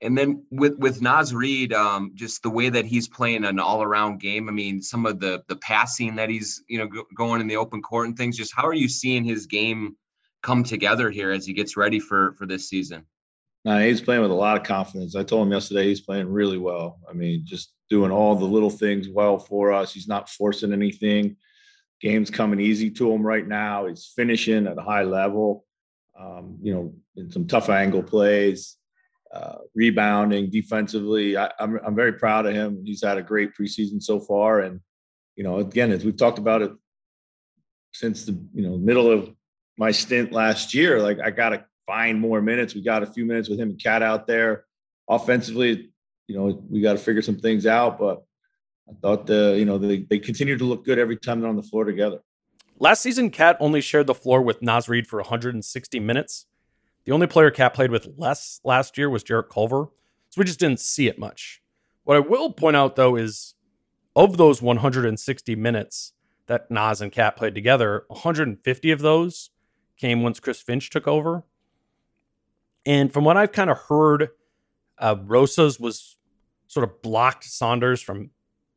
And 0.00 0.16
then 0.16 0.44
with 0.50 0.78
with 0.78 1.02
Naz 1.02 1.34
Reid, 1.34 1.72
um, 1.72 2.12
just 2.14 2.42
the 2.42 2.50
way 2.50 2.68
that 2.68 2.84
he's 2.84 3.08
playing 3.08 3.44
an 3.44 3.58
all 3.58 3.82
around 3.82 4.20
game. 4.20 4.48
I 4.48 4.52
mean, 4.52 4.80
some 4.80 5.06
of 5.06 5.18
the 5.18 5.42
the 5.48 5.56
passing 5.56 6.16
that 6.16 6.28
he's 6.28 6.62
you 6.68 6.78
know 6.78 6.86
go, 6.86 7.04
going 7.16 7.40
in 7.40 7.48
the 7.48 7.56
open 7.56 7.82
court 7.82 8.06
and 8.06 8.16
things. 8.16 8.36
Just 8.36 8.54
how 8.54 8.66
are 8.66 8.74
you 8.74 8.88
seeing 8.88 9.24
his 9.24 9.46
game 9.46 9.96
come 10.42 10.62
together 10.62 11.10
here 11.10 11.32
as 11.32 11.44
he 11.46 11.52
gets 11.52 11.76
ready 11.76 11.98
for 11.98 12.34
for 12.34 12.46
this 12.46 12.68
season? 12.68 13.04
He's 13.64 14.00
playing 14.00 14.22
with 14.22 14.30
a 14.30 14.34
lot 14.34 14.56
of 14.56 14.62
confidence. 14.62 15.14
I 15.14 15.24
told 15.24 15.46
him 15.46 15.52
yesterday 15.52 15.88
he's 15.88 16.00
playing 16.00 16.28
really 16.28 16.56
well. 16.56 17.00
I 17.08 17.12
mean, 17.12 17.42
just 17.44 17.74
doing 17.90 18.10
all 18.10 18.34
the 18.34 18.44
little 18.44 18.70
things 18.70 19.08
well 19.08 19.38
for 19.38 19.72
us. 19.72 19.92
He's 19.92 20.08
not 20.08 20.30
forcing 20.30 20.72
anything. 20.72 21.36
Game's 22.00 22.30
coming 22.30 22.60
easy 22.60 22.90
to 22.92 23.12
him 23.12 23.26
right 23.26 23.46
now. 23.46 23.86
He's 23.86 24.12
finishing 24.14 24.66
at 24.66 24.78
a 24.78 24.82
high 24.82 25.02
level. 25.02 25.66
Um, 26.18 26.58
you 26.62 26.72
know, 26.72 26.94
in 27.16 27.30
some 27.30 27.46
tough 27.46 27.68
angle 27.68 28.02
plays 28.02 28.76
uh, 29.32 29.56
rebounding 29.74 30.50
defensively. 30.50 31.36
I, 31.36 31.46
am 31.46 31.50
I'm, 31.76 31.80
I'm 31.86 31.94
very 31.94 32.12
proud 32.12 32.46
of 32.46 32.54
him. 32.54 32.82
He's 32.84 33.02
had 33.02 33.18
a 33.18 33.22
great 33.22 33.50
preseason 33.58 34.02
so 34.02 34.20
far, 34.20 34.60
and 34.60 34.80
you 35.36 35.44
know, 35.44 35.58
again, 35.58 35.92
as 35.92 36.04
we've 36.04 36.16
talked 36.16 36.38
about 36.38 36.62
it 36.62 36.72
since 37.92 38.24
the 38.24 38.32
you 38.54 38.62
know 38.62 38.76
middle 38.76 39.10
of 39.10 39.30
my 39.76 39.90
stint 39.90 40.32
last 40.32 40.74
year, 40.74 41.00
like 41.00 41.18
I 41.20 41.30
got 41.30 41.50
to 41.50 41.64
find 41.86 42.20
more 42.20 42.40
minutes. 42.40 42.74
We 42.74 42.82
got 42.82 43.02
a 43.02 43.06
few 43.06 43.24
minutes 43.24 43.48
with 43.48 43.60
him 43.60 43.70
and 43.70 43.82
Cat 43.82 44.02
out 44.02 44.26
there. 44.26 44.64
Offensively, 45.08 45.90
you 46.26 46.36
know, 46.36 46.62
we 46.68 46.80
got 46.80 46.92
to 46.92 46.98
figure 46.98 47.22
some 47.22 47.38
things 47.38 47.66
out, 47.66 47.98
but 47.98 48.22
I 48.88 48.92
thought 49.00 49.26
the 49.26 49.56
you 49.58 49.64
know 49.64 49.78
they 49.78 50.00
they 50.00 50.18
continue 50.18 50.56
to 50.56 50.64
look 50.64 50.84
good 50.84 50.98
every 50.98 51.16
time 51.16 51.40
they're 51.40 51.50
on 51.50 51.56
the 51.56 51.62
floor 51.62 51.84
together. 51.84 52.20
Last 52.80 53.02
season, 53.02 53.30
Cat 53.30 53.56
only 53.58 53.80
shared 53.80 54.06
the 54.06 54.14
floor 54.14 54.40
with 54.40 54.62
Naz 54.62 54.88
Reid 54.88 55.06
for 55.06 55.18
160 55.18 55.98
minutes. 55.98 56.46
The 57.08 57.14
only 57.14 57.26
player 57.26 57.50
Cat 57.50 57.72
played 57.72 57.90
with 57.90 58.06
less 58.18 58.60
last 58.64 58.98
year 58.98 59.08
was 59.08 59.22
Jarrett 59.22 59.48
Culver, 59.48 59.86
so 60.28 60.38
we 60.38 60.44
just 60.44 60.60
didn't 60.60 60.78
see 60.78 61.08
it 61.08 61.18
much. 61.18 61.62
What 62.04 62.18
I 62.18 62.20
will 62.20 62.52
point 62.52 62.76
out 62.76 62.96
though 62.96 63.16
is 63.16 63.54
of 64.14 64.36
those 64.36 64.60
160 64.60 65.56
minutes 65.56 66.12
that 66.48 66.70
Naz 66.70 67.00
and 67.00 67.10
Cat 67.10 67.34
played 67.34 67.54
together, 67.54 68.04
150 68.08 68.90
of 68.90 69.00
those 69.00 69.48
came 69.96 70.22
once 70.22 70.38
Chris 70.38 70.60
Finch 70.60 70.90
took 70.90 71.08
over. 71.08 71.44
And 72.84 73.10
from 73.10 73.24
what 73.24 73.38
I've 73.38 73.52
kind 73.52 73.70
of 73.70 73.78
heard, 73.88 74.28
uh, 74.98 75.16
Rosas 75.24 75.80
was 75.80 76.18
sort 76.66 76.84
of 76.84 77.00
blocked 77.00 77.44
Saunders 77.44 78.02
from 78.02 78.32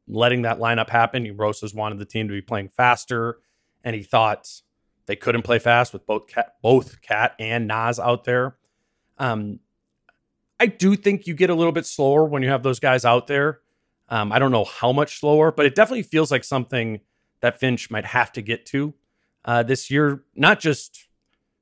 letting 0.07 0.43
that 0.43 0.57
lineup 0.57 0.89
happen. 0.89 1.35
Rosas 1.35 1.73
wanted 1.73 1.99
the 1.99 2.05
team 2.05 2.29
to 2.29 2.33
be 2.33 2.41
playing 2.41 2.69
faster, 2.69 3.39
and 3.83 3.93
he 3.93 4.03
thought 4.03 4.61
they 5.05 5.15
couldn't 5.15 5.41
play 5.43 5.59
fast 5.59 5.93
with 5.93 6.05
both 6.05 6.27
Cat, 6.27 6.55
both 6.61 7.01
Cat 7.01 7.35
and 7.39 7.67
Naz 7.67 7.99
out 7.99 8.23
there. 8.23 8.55
Um, 9.17 9.59
I 10.59 10.67
do 10.67 10.95
think 10.95 11.27
you 11.27 11.33
get 11.33 11.49
a 11.49 11.55
little 11.55 11.71
bit 11.71 11.85
slower 11.85 12.25
when 12.25 12.43
you 12.43 12.49
have 12.49 12.63
those 12.63 12.79
guys 12.79 13.03
out 13.03 13.27
there. 13.27 13.61
Um, 14.09 14.31
I 14.31 14.39
don't 14.39 14.51
know 14.51 14.65
how 14.65 14.91
much 14.91 15.19
slower, 15.19 15.51
but 15.51 15.65
it 15.65 15.73
definitely 15.73 16.03
feels 16.03 16.31
like 16.31 16.43
something 16.43 16.99
that 17.39 17.59
Finch 17.59 17.89
might 17.89 18.05
have 18.05 18.31
to 18.33 18.41
get 18.41 18.65
to 18.67 18.93
uh, 19.45 19.63
this 19.63 19.89
year. 19.89 20.23
Not 20.35 20.59
just 20.59 21.07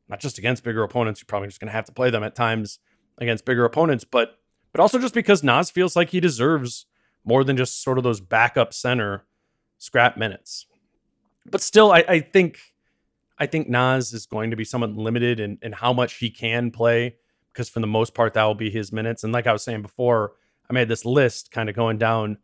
not 0.09 0.19
just 0.19 0.37
against 0.37 0.63
bigger 0.63 0.83
opponents. 0.83 1.21
You're 1.21 1.27
probably 1.27 1.47
just 1.47 1.59
going 1.59 1.67
to 1.67 1.73
have 1.73 1.85
to 1.85 1.91
play 1.91 2.09
them 2.09 2.23
at 2.23 2.35
times 2.35 2.79
against 3.19 3.45
bigger 3.45 3.63
opponents, 3.63 4.03
but 4.03 4.39
but 4.71 4.81
also 4.81 4.99
just 4.99 5.13
because 5.13 5.43
Naz 5.43 5.69
feels 5.69 5.95
like 5.95 6.09
he 6.09 6.19
deserves 6.19 6.85
more 7.23 7.43
than 7.43 7.57
just 7.57 7.81
sort 7.81 7.97
of 7.97 8.03
those 8.03 8.19
backup 8.19 8.73
center 8.73 9.25
scrap 9.77 10.17
minutes. 10.17 10.65
But 11.45 11.61
still, 11.61 11.91
I, 11.91 12.03
I 12.07 12.19
think 12.19 12.59
I 13.39 13.45
think 13.45 13.69
Naz 13.69 14.13
is 14.13 14.25
going 14.25 14.51
to 14.51 14.57
be 14.57 14.65
somewhat 14.65 14.91
limited 14.91 15.39
in, 15.39 15.57
in 15.61 15.71
how 15.71 15.93
much 15.93 16.15
he 16.15 16.29
can 16.29 16.71
play 16.71 17.15
because 17.53 17.69
for 17.69 17.79
the 17.79 17.87
most 17.87 18.13
part 18.13 18.33
that 18.33 18.43
will 18.43 18.55
be 18.55 18.69
his 18.69 18.91
minutes. 18.91 19.23
And 19.23 19.31
like 19.31 19.47
I 19.47 19.53
was 19.53 19.63
saying 19.63 19.81
before, 19.81 20.33
I 20.69 20.73
made 20.73 20.87
this 20.87 21.05
list 21.05 21.51
kind 21.51 21.69
of 21.69 21.75
going 21.75 21.97
down 21.97 22.37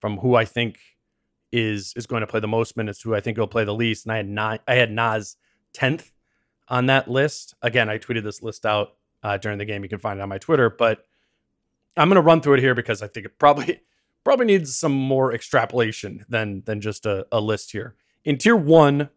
from 0.00 0.18
who 0.18 0.34
I 0.34 0.44
think 0.44 0.78
is 1.50 1.92
is 1.96 2.06
going 2.06 2.20
to 2.20 2.26
play 2.26 2.40
the 2.40 2.48
most 2.48 2.76
minutes, 2.76 3.00
who 3.02 3.14
I 3.14 3.20
think 3.20 3.38
will 3.38 3.46
play 3.46 3.64
the 3.64 3.74
least. 3.74 4.04
And 4.04 4.12
I 4.12 4.16
had 4.16 4.28
not 4.28 4.60
I 4.68 4.74
had 4.74 4.90
Naz 4.90 5.36
tenth 5.72 6.12
on 6.68 6.86
that 6.86 7.08
list. 7.08 7.54
Again, 7.62 7.88
I 7.88 7.98
tweeted 7.98 8.22
this 8.22 8.42
list 8.42 8.66
out 8.66 8.94
uh, 9.22 9.38
during 9.38 9.58
the 9.58 9.64
game. 9.64 9.82
You 9.82 9.88
can 9.88 9.98
find 9.98 10.18
it 10.18 10.22
on 10.22 10.28
my 10.28 10.38
Twitter, 10.38 10.68
but 10.68 11.06
I'm 11.96 12.08
going 12.08 12.16
to 12.16 12.22
run 12.22 12.40
through 12.40 12.54
it 12.54 12.60
here 12.60 12.74
because 12.74 13.02
I 13.02 13.06
think 13.06 13.26
it 13.26 13.38
probably 13.38 13.80
probably 14.24 14.46
needs 14.46 14.76
some 14.76 14.92
more 14.92 15.32
extrapolation 15.32 16.24
than 16.28 16.62
than 16.66 16.80
just 16.80 17.06
a, 17.06 17.26
a 17.32 17.40
list 17.40 17.72
here. 17.72 17.94
In 18.24 18.38
tier 18.38 18.56
one 18.56 19.10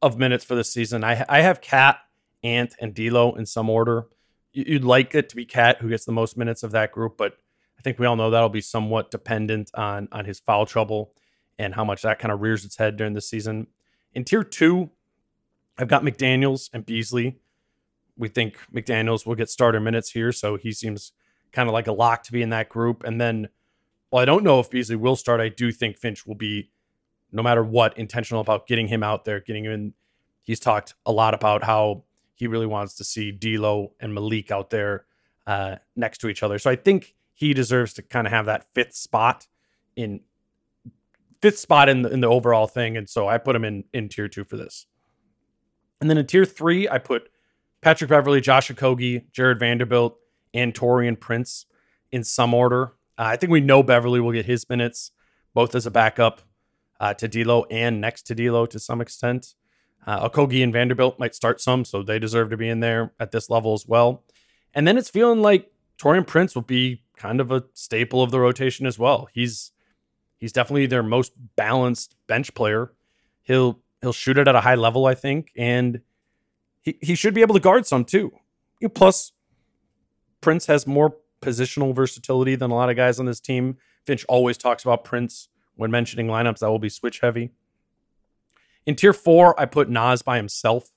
of 0.00 0.18
minutes 0.18 0.44
for 0.44 0.54
this 0.54 0.72
season, 0.72 1.04
I 1.04 1.24
I 1.28 1.40
have 1.40 1.60
Cat, 1.60 1.98
Ant, 2.42 2.74
and 2.80 2.94
D'Lo 2.94 3.34
in 3.34 3.46
some 3.46 3.68
order. 3.70 4.06
You'd 4.52 4.84
like 4.84 5.14
it 5.14 5.28
to 5.28 5.36
be 5.36 5.44
Cat 5.44 5.80
who 5.80 5.88
gets 5.88 6.04
the 6.04 6.12
most 6.12 6.36
minutes 6.36 6.62
of 6.62 6.70
that 6.72 6.92
group, 6.92 7.16
but 7.16 7.38
I 7.78 7.82
think 7.82 7.98
we 7.98 8.06
all 8.06 8.16
know 8.16 8.30
that'll 8.30 8.48
be 8.48 8.60
somewhat 8.60 9.10
dependent 9.10 9.70
on 9.74 10.08
on 10.12 10.24
his 10.24 10.40
foul 10.40 10.66
trouble 10.66 11.12
and 11.58 11.74
how 11.74 11.84
much 11.84 12.02
that 12.02 12.18
kind 12.18 12.32
of 12.32 12.40
rears 12.40 12.64
its 12.64 12.76
head 12.76 12.96
during 12.96 13.14
the 13.14 13.20
season. 13.20 13.66
In 14.14 14.24
tier 14.24 14.44
two, 14.44 14.90
I've 15.76 15.88
got 15.88 16.02
McDaniels 16.02 16.70
and 16.72 16.84
Beasley. 16.84 17.38
We 18.16 18.28
think 18.28 18.58
McDaniels 18.74 19.26
will 19.26 19.36
get 19.36 19.48
starter 19.48 19.80
minutes 19.80 20.10
here, 20.10 20.32
so 20.32 20.56
he 20.56 20.72
seems 20.72 21.12
kind 21.52 21.68
of 21.68 21.72
like 21.72 21.86
a 21.86 21.92
lock 21.92 22.24
to 22.24 22.32
be 22.32 22.42
in 22.42 22.50
that 22.50 22.68
group. 22.68 23.04
And 23.04 23.20
then, 23.20 23.48
well, 24.10 24.22
I 24.22 24.24
don't 24.24 24.42
know 24.42 24.58
if 24.60 24.70
Beasley 24.70 24.96
will 24.96 25.16
start. 25.16 25.40
I 25.40 25.48
do 25.48 25.70
think 25.70 25.98
Finch 25.98 26.26
will 26.26 26.34
be, 26.34 26.70
no 27.32 27.42
matter 27.42 27.62
what, 27.62 27.96
intentional 27.98 28.40
about 28.40 28.66
getting 28.66 28.88
him 28.88 29.02
out 29.02 29.24
there, 29.24 29.40
getting 29.40 29.64
him 29.64 29.72
in. 29.72 29.94
He's 30.42 30.60
talked 30.60 30.94
a 31.04 31.12
lot 31.12 31.34
about 31.34 31.64
how 31.64 32.04
he 32.34 32.46
really 32.46 32.66
wants 32.66 32.94
to 32.94 33.04
see 33.04 33.30
D'Lo 33.32 33.92
and 34.00 34.14
Malik 34.14 34.50
out 34.50 34.70
there 34.70 35.04
uh, 35.46 35.76
next 35.94 36.18
to 36.18 36.28
each 36.28 36.42
other. 36.42 36.58
So 36.58 36.70
I 36.70 36.76
think 36.76 37.14
he 37.34 37.52
deserves 37.52 37.92
to 37.94 38.02
kind 38.02 38.26
of 38.26 38.32
have 38.32 38.46
that 38.46 38.66
fifth 38.74 38.94
spot 38.94 39.46
in 39.94 40.20
fifth 41.40 41.58
spot 41.58 41.88
in 41.88 42.02
the, 42.02 42.10
in 42.10 42.20
the 42.20 42.28
overall 42.28 42.66
thing. 42.66 42.96
And 42.96 43.08
so 43.08 43.28
I 43.28 43.38
put 43.38 43.54
him 43.54 43.64
in 43.64 43.84
in 43.92 44.08
tier 44.08 44.28
two 44.28 44.44
for 44.44 44.56
this. 44.56 44.86
And 46.00 46.08
then 46.08 46.16
in 46.18 46.26
tier 46.26 46.44
three, 46.44 46.88
I 46.88 46.98
put 46.98 47.28
Patrick 47.80 48.10
Beverley, 48.10 48.40
Josh 48.40 48.70
Okogie, 48.70 49.30
Jarred 49.32 49.58
Vanderbilt, 49.58 50.18
and 50.54 50.74
Taurean 50.74 51.18
Prince 51.18 51.66
in 52.10 52.24
some 52.24 52.54
order. 52.54 52.94
Uh, 53.18 53.24
I 53.24 53.36
think 53.36 53.52
we 53.52 53.60
know 53.60 53.82
Beverley 53.82 54.20
will 54.20 54.32
get 54.32 54.46
his 54.46 54.68
minutes, 54.68 55.10
both 55.54 55.74
as 55.74 55.86
a 55.86 55.90
backup 55.90 56.42
uh, 57.00 57.14
to 57.14 57.28
D'Lo 57.28 57.64
and 57.70 58.00
next 58.00 58.22
to 58.22 58.34
D'Lo 58.34 58.66
to 58.66 58.78
some 58.78 59.00
extent. 59.00 59.54
Uh, 60.06 60.28
Okogie 60.28 60.62
and 60.62 60.72
Vanderbilt 60.72 61.18
might 61.18 61.34
start 61.34 61.60
some, 61.60 61.84
so 61.84 62.02
they 62.02 62.18
deserve 62.18 62.50
to 62.50 62.56
be 62.56 62.68
in 62.68 62.80
there 62.80 63.12
at 63.20 63.30
this 63.30 63.50
level 63.50 63.74
as 63.74 63.86
well. 63.86 64.24
And 64.74 64.86
then 64.86 64.96
it's 64.96 65.10
feeling 65.10 65.42
like 65.42 65.70
Taurean 65.98 66.26
Prince 66.26 66.54
will 66.54 66.62
be 66.62 67.02
kind 67.16 67.40
of 67.40 67.50
a 67.50 67.64
staple 67.74 68.22
of 68.22 68.30
the 68.30 68.40
rotation 68.40 68.86
as 68.86 68.98
well. 68.98 69.28
He's 69.32 69.72
he's 70.38 70.52
definitely 70.52 70.86
their 70.86 71.02
most 71.02 71.32
balanced 71.56 72.14
bench 72.26 72.54
player. 72.54 72.92
He'll 73.42 73.80
he'll 74.00 74.12
shoot 74.12 74.38
it 74.38 74.48
at 74.48 74.54
a 74.54 74.60
high 74.60 74.76
level, 74.76 75.06
I 75.06 75.14
think, 75.14 75.50
and 75.56 76.00
he, 76.80 76.96
he 77.02 77.14
should 77.14 77.34
be 77.34 77.42
able 77.42 77.54
to 77.54 77.60
guard 77.60 77.86
some 77.86 78.04
too. 78.04 78.32
Plus, 78.94 79.32
Prince 80.40 80.66
has 80.66 80.86
more 80.86 81.16
positional 81.42 81.94
versatility 81.94 82.54
than 82.54 82.70
a 82.70 82.74
lot 82.74 82.90
of 82.90 82.96
guys 82.96 83.18
on 83.18 83.26
this 83.26 83.40
team. 83.40 83.76
Finch 84.04 84.24
always 84.28 84.56
talks 84.56 84.84
about 84.84 85.04
Prince 85.04 85.48
when 85.78 85.92
mentioning 85.92 86.26
lineups 86.26 86.58
that 86.58 86.68
will 86.68 86.80
be 86.80 86.88
switch 86.88 87.20
heavy. 87.20 87.52
In 88.84 88.96
tier 88.96 89.12
four, 89.12 89.58
I 89.58 89.64
put 89.64 89.88
Naz 89.88 90.22
by 90.22 90.36
himself. 90.36 90.90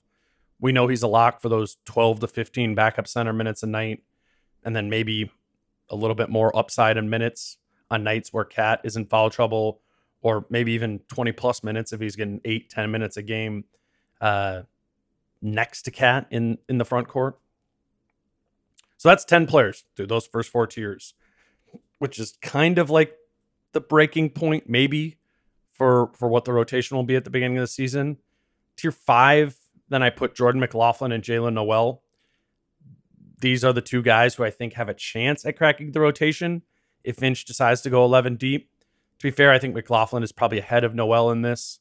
We 0.58 0.72
know 0.72 0.88
he's 0.88 1.04
a 1.04 1.08
lock 1.08 1.40
for 1.40 1.48
those 1.48 1.76
12 1.84 2.18
to 2.18 2.26
15 2.26 2.74
backup 2.74 3.06
center 3.06 3.32
minutes 3.32 3.62
a 3.62 3.68
night, 3.68 4.02
and 4.64 4.74
then 4.74 4.90
maybe 4.90 5.30
a 5.88 5.94
little 5.94 6.16
bit 6.16 6.30
more 6.30 6.54
upside 6.56 6.96
in 6.96 7.08
minutes 7.08 7.58
on 7.92 8.02
nights 8.02 8.32
where 8.32 8.44
Cat 8.44 8.80
is 8.82 8.96
in 8.96 9.06
foul 9.06 9.30
trouble, 9.30 9.80
or 10.20 10.46
maybe 10.50 10.72
even 10.72 10.98
20 11.06 11.30
plus 11.30 11.62
minutes 11.62 11.92
if 11.92 12.00
he's 12.00 12.16
getting 12.16 12.40
eight, 12.44 12.68
10 12.68 12.90
minutes 12.90 13.16
a 13.16 13.22
game 13.22 13.64
uh, 14.20 14.62
next 15.40 15.82
to 15.82 15.92
Cat 15.92 16.26
in, 16.32 16.58
in 16.68 16.78
the 16.78 16.84
front 16.84 17.06
court. 17.06 17.38
So 18.96 19.10
that's 19.10 19.24
10 19.24 19.46
players 19.46 19.84
through 19.94 20.08
those 20.08 20.26
first 20.26 20.50
four 20.50 20.66
tiers, 20.66 21.14
which 21.98 22.18
is 22.18 22.36
kind 22.42 22.78
of 22.78 22.90
like 22.90 23.16
the 23.72 23.80
breaking 23.80 24.30
point, 24.30 24.68
maybe 24.68 25.18
for 25.72 26.10
for 26.14 26.28
what 26.28 26.44
the 26.44 26.52
rotation 26.52 26.96
will 26.96 27.04
be 27.04 27.16
at 27.16 27.24
the 27.24 27.30
beginning 27.30 27.58
of 27.58 27.62
the 27.62 27.68
season. 27.68 28.18
Tier 28.76 28.92
five, 28.92 29.56
then 29.88 30.02
I 30.02 30.10
put 30.10 30.34
Jordan 30.34 30.60
McLaughlin 30.60 31.12
and 31.12 31.22
Jaylen 31.22 31.54
Nowell. 31.54 32.02
These 33.40 33.64
are 33.64 33.72
the 33.72 33.82
two 33.82 34.02
guys 34.02 34.34
who 34.34 34.44
I 34.44 34.50
think 34.50 34.74
have 34.74 34.88
a 34.88 34.94
chance 34.94 35.44
at 35.44 35.56
cracking 35.56 35.92
the 35.92 36.00
rotation 36.00 36.62
if 37.02 37.16
Finch 37.16 37.44
decides 37.44 37.80
to 37.82 37.90
go 37.90 38.04
11 38.04 38.36
deep. 38.36 38.70
To 39.18 39.26
be 39.26 39.30
fair, 39.30 39.50
I 39.50 39.58
think 39.58 39.74
McLaughlin 39.74 40.22
is 40.22 40.32
probably 40.32 40.58
ahead 40.58 40.84
of 40.84 40.94
Nowell 40.94 41.30
in 41.30 41.42
this. 41.42 41.80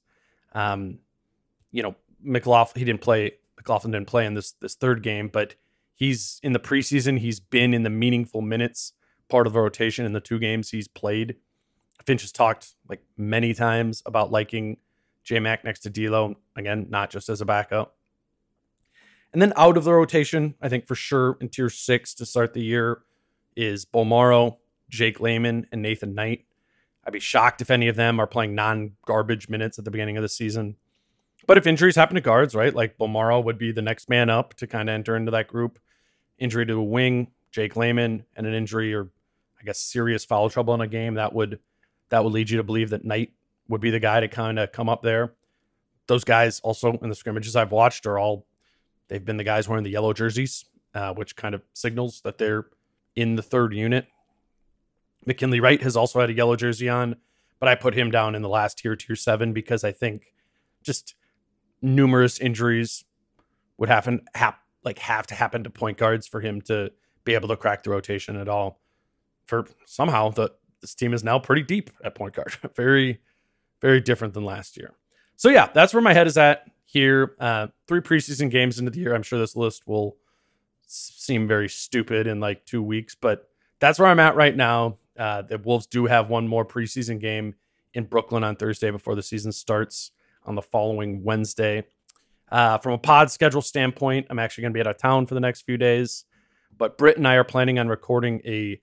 Um, 0.53 0.99
you 1.71 1.83
know, 1.83 1.95
McLaughlin 2.21 2.79
he 2.79 2.85
didn't 2.85 3.01
play. 3.01 3.33
McLaughlin 3.57 3.91
didn't 3.91 4.07
play 4.07 4.25
in 4.25 4.33
this 4.33 4.53
this 4.53 4.75
third 4.75 5.03
game, 5.03 5.27
but 5.27 5.55
he's 5.95 6.39
in 6.43 6.53
the 6.53 6.59
preseason. 6.59 7.19
He's 7.19 7.39
been 7.39 7.73
in 7.73 7.83
the 7.83 7.89
meaningful 7.89 8.41
minutes 8.41 8.93
part 9.29 9.47
of 9.47 9.53
the 9.53 9.59
rotation 9.59 10.05
in 10.05 10.13
the 10.13 10.19
two 10.19 10.39
games 10.39 10.69
he's 10.69 10.87
played. 10.87 11.37
Finch 12.05 12.21
has 12.21 12.31
talked 12.31 12.73
like 12.89 13.01
many 13.17 13.53
times 13.53 14.01
about 14.05 14.31
liking 14.31 14.77
J 15.23 15.39
Mac 15.39 15.63
next 15.63 15.81
to 15.81 15.89
D'Lo. 15.89 16.35
Again, 16.55 16.87
not 16.89 17.09
just 17.09 17.29
as 17.29 17.41
a 17.41 17.45
backup. 17.45 17.95
And 19.33 19.41
then 19.41 19.53
out 19.55 19.77
of 19.77 19.83
the 19.83 19.93
rotation, 19.93 20.55
I 20.61 20.67
think 20.67 20.87
for 20.87 20.95
sure 20.95 21.37
in 21.39 21.49
tier 21.49 21.69
six 21.69 22.13
to 22.15 22.25
start 22.25 22.53
the 22.53 22.63
year 22.63 23.01
is 23.55 23.85
Bolmaro, 23.85 24.57
Jake 24.89 25.19
Layman, 25.19 25.67
and 25.71 25.81
Nathan 25.81 26.13
Knight. 26.13 26.45
I'd 27.05 27.13
be 27.13 27.19
shocked 27.19 27.61
if 27.61 27.71
any 27.71 27.87
of 27.87 27.95
them 27.95 28.19
are 28.19 28.27
playing 28.27 28.55
non 28.55 28.91
garbage 29.05 29.49
minutes 29.49 29.79
at 29.79 29.85
the 29.85 29.91
beginning 29.91 30.17
of 30.17 30.21
the 30.21 30.29
season. 30.29 30.75
But 31.47 31.57
if 31.57 31.65
injuries 31.65 31.95
happen 31.95 32.15
to 32.15 32.21
guards, 32.21 32.53
right, 32.53 32.73
like 32.73 32.97
Bolmaro 32.97 33.43
would 33.43 33.57
be 33.57 33.71
the 33.71 33.81
next 33.81 34.09
man 34.09 34.29
up 34.29 34.53
to 34.55 34.67
kind 34.67 34.89
of 34.89 34.93
enter 34.93 35.15
into 35.15 35.31
that 35.31 35.47
group. 35.47 35.79
Injury 36.37 36.65
to 36.65 36.73
a 36.73 36.83
wing, 36.83 37.31
Jake 37.51 37.75
Layman, 37.75 38.25
and 38.35 38.45
an 38.45 38.53
injury 38.53 38.93
or 38.93 39.09
I 39.59 39.63
guess 39.63 39.79
serious 39.79 40.25
foul 40.25 40.49
trouble 40.49 40.73
in 40.73 40.81
a 40.81 40.87
game 40.87 41.15
that 41.15 41.33
would 41.33 41.59
that 42.11 42.23
would 42.23 42.33
lead 42.33 42.49
you 42.49 42.57
to 42.57 42.63
believe 42.63 42.91
that 42.91 43.03
Knight 43.03 43.31
would 43.67 43.81
be 43.81 43.89
the 43.89 43.99
guy 43.99 44.19
to 44.19 44.27
kind 44.27 44.59
of 44.59 44.71
come 44.71 44.89
up 44.89 45.01
there. 45.01 45.33
Those 46.07 46.23
guys 46.23 46.59
also 46.59 46.99
in 47.01 47.09
the 47.09 47.15
scrimmages 47.15 47.55
I've 47.55 47.71
watched 47.71 48.05
are 48.05 48.19
all 48.19 48.45
they've 49.07 49.23
been 49.23 49.37
the 49.37 49.43
guys 49.43 49.67
wearing 49.67 49.83
the 49.83 49.89
yellow 49.89 50.13
jerseys, 50.13 50.65
uh, 50.93 51.13
which 51.13 51.35
kind 51.35 51.55
of 51.55 51.63
signals 51.73 52.21
that 52.21 52.37
they're 52.37 52.67
in 53.15 53.35
the 53.35 53.41
third 53.41 53.73
unit. 53.73 54.07
McKinley 55.25 55.59
Wright 55.59 55.81
has 55.81 55.95
also 55.95 56.19
had 56.19 56.29
a 56.29 56.33
yellow 56.33 56.55
jersey 56.55 56.89
on, 56.89 57.15
but 57.59 57.69
I 57.69 57.75
put 57.75 57.93
him 57.93 58.11
down 58.11 58.35
in 58.35 58.41
the 58.41 58.49
last 58.49 58.79
tier, 58.79 58.95
tier 58.95 59.15
seven, 59.15 59.53
because 59.53 59.83
I 59.83 59.91
think 59.91 60.33
just 60.83 61.15
numerous 61.81 62.39
injuries 62.39 63.05
would 63.77 63.89
happen, 63.89 64.21
hap, 64.35 64.59
like 64.83 64.99
have 64.99 65.27
to 65.27 65.35
happen 65.35 65.63
to 65.63 65.69
point 65.69 65.97
guards 65.97 66.27
for 66.27 66.41
him 66.41 66.59
to 66.61 66.91
be 67.23 67.35
able 67.35 67.47
to 67.49 67.55
crack 67.55 67.83
the 67.83 67.89
rotation 67.89 68.35
at 68.35 68.49
all. 68.49 68.79
For 69.45 69.67
somehow 69.85 70.29
the 70.29 70.51
this 70.81 70.95
team 70.95 71.13
is 71.13 71.23
now 71.23 71.39
pretty 71.39 71.63
deep 71.63 71.89
at 72.03 72.15
point 72.15 72.33
guard. 72.33 72.53
very, 72.75 73.21
very 73.81 74.01
different 74.01 74.33
than 74.33 74.43
last 74.43 74.77
year. 74.77 74.93
So 75.37 75.49
yeah, 75.49 75.69
that's 75.73 75.93
where 75.93 76.03
my 76.03 76.13
head 76.13 76.27
is 76.27 76.37
at 76.37 76.65
here. 76.85 77.35
Uh, 77.39 77.67
three 77.87 78.01
preseason 78.01 78.49
games 78.49 78.79
into 78.79 78.91
the 78.91 78.99
year. 78.99 79.15
I'm 79.15 79.23
sure 79.23 79.39
this 79.39 79.55
list 79.55 79.87
will 79.87 80.17
seem 80.87 81.47
very 81.47 81.69
stupid 81.69 82.27
in 82.27 82.39
like 82.39 82.65
two 82.65 82.83
weeks, 82.83 83.15
but 83.15 83.49
that's 83.79 83.97
where 83.97 84.07
I'm 84.07 84.19
at 84.19 84.35
right 84.35 84.55
now. 84.55 84.97
Uh, 85.17 85.41
the 85.41 85.57
Wolves 85.57 85.85
do 85.85 86.05
have 86.05 86.29
one 86.29 86.47
more 86.47 86.65
preseason 86.65 87.19
game 87.19 87.55
in 87.93 88.05
Brooklyn 88.05 88.43
on 88.43 88.55
Thursday 88.55 88.91
before 88.91 89.15
the 89.15 89.23
season 89.23 89.51
starts 89.51 90.11
on 90.45 90.55
the 90.55 90.61
following 90.61 91.23
Wednesday. 91.23 91.85
Uh, 92.51 92.77
from 92.77 92.93
a 92.93 92.97
pod 92.97 93.31
schedule 93.31 93.61
standpoint, 93.61 94.27
I'm 94.29 94.39
actually 94.39 94.63
going 94.63 94.73
to 94.73 94.77
be 94.77 94.81
out 94.81 94.87
of 94.87 94.97
town 94.97 95.25
for 95.25 95.33
the 95.33 95.39
next 95.39 95.61
few 95.61 95.77
days, 95.77 96.25
but 96.77 96.97
Britt 96.97 97.17
and 97.17 97.27
I 97.27 97.35
are 97.35 97.43
planning 97.43 97.79
on 97.79 97.87
recording 97.87 98.41
a 98.45 98.81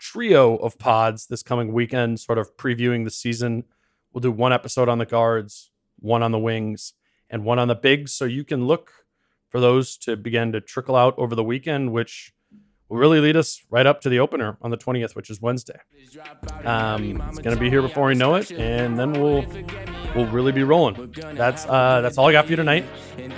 trio 0.00 0.56
of 0.56 0.78
pods 0.78 1.26
this 1.26 1.42
coming 1.42 1.72
weekend, 1.72 2.18
sort 2.18 2.38
of 2.38 2.56
previewing 2.56 3.04
the 3.04 3.10
season. 3.10 3.64
We'll 4.12 4.20
do 4.20 4.32
one 4.32 4.52
episode 4.52 4.88
on 4.88 4.98
the 4.98 5.06
guards, 5.06 5.70
one 5.98 6.22
on 6.22 6.32
the 6.32 6.38
wings, 6.38 6.94
and 7.28 7.44
one 7.44 7.58
on 7.58 7.68
the 7.68 7.74
bigs. 7.74 8.12
So 8.12 8.24
you 8.24 8.44
can 8.44 8.66
look 8.66 8.92
for 9.48 9.60
those 9.60 9.96
to 9.98 10.16
begin 10.16 10.52
to 10.52 10.60
trickle 10.60 10.96
out 10.96 11.14
over 11.18 11.34
the 11.34 11.44
weekend, 11.44 11.92
which 11.92 12.32
will 12.88 12.98
really 12.98 13.20
lead 13.20 13.36
us 13.36 13.62
right 13.70 13.86
up 13.86 14.00
to 14.00 14.08
the 14.08 14.18
opener 14.18 14.56
on 14.62 14.70
the 14.70 14.76
20th, 14.76 15.14
which 15.14 15.30
is 15.30 15.40
Wednesday. 15.40 15.78
Um, 16.64 17.22
it's 17.28 17.38
going 17.38 17.54
to 17.54 17.60
be 17.60 17.70
here 17.70 17.82
before 17.82 18.06
we 18.06 18.14
know 18.14 18.34
it, 18.34 18.50
and 18.50 18.98
then 18.98 19.12
we'll 19.12 19.44
we'll 20.14 20.26
really 20.26 20.52
be 20.52 20.64
rolling. 20.64 21.14
That's 21.34 21.66
uh, 21.66 22.00
that's 22.00 22.18
all 22.18 22.28
I 22.28 22.32
got 22.32 22.46
for 22.46 22.50
you 22.50 22.56
tonight. 22.56 22.84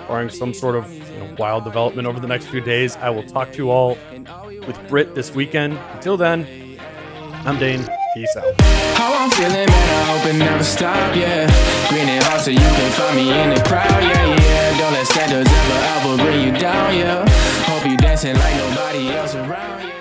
Barring 0.08 0.30
some 0.30 0.54
sort 0.54 0.76
of 0.76 0.90
you 0.90 1.00
know, 1.00 1.34
wild 1.38 1.64
development 1.64 2.08
over 2.08 2.18
the 2.18 2.28
next 2.28 2.46
few 2.46 2.60
days, 2.60 2.96
I 2.96 3.10
will 3.10 3.24
talk 3.24 3.52
to 3.52 3.58
you 3.58 3.70
all 3.70 3.98
with 4.66 4.78
Britt 4.88 5.14
this 5.14 5.34
weekend. 5.34 5.78
Until 5.94 6.16
then, 6.16 6.46
I'm 7.44 7.58
Dane. 7.58 7.86
Peace 8.14 8.36
out. 8.36 8.60
How 8.96 9.24
I'm 9.24 9.30
feeling, 9.30 9.54
man, 9.54 9.68
I 9.68 10.04
hope 10.12 10.34
it 10.34 10.38
never 10.38 10.62
stop, 10.62 11.16
yeah. 11.16 11.46
Green 11.88 12.08
and 12.08 12.22
hot 12.24 12.42
so 12.42 12.50
you 12.50 12.58
can 12.58 12.92
find 12.92 13.16
me 13.16 13.32
in 13.32 13.54
the 13.54 13.62
crowd, 13.66 13.88
yeah, 13.88 14.36
yeah. 14.36 14.78
Don't 14.78 14.92
let 14.92 15.06
standards 15.06 15.50
ever, 15.50 15.78
ever 15.96 16.22
bring 16.22 16.46
you 16.46 16.60
down, 16.60 16.94
yeah. 16.94 17.24
Hope 17.64 17.86
you 17.90 17.96
dancing 17.96 18.36
like 18.36 18.54
nobody 18.56 19.08
else 19.08 19.34
around, 19.34 19.80
yeah. 19.80 19.91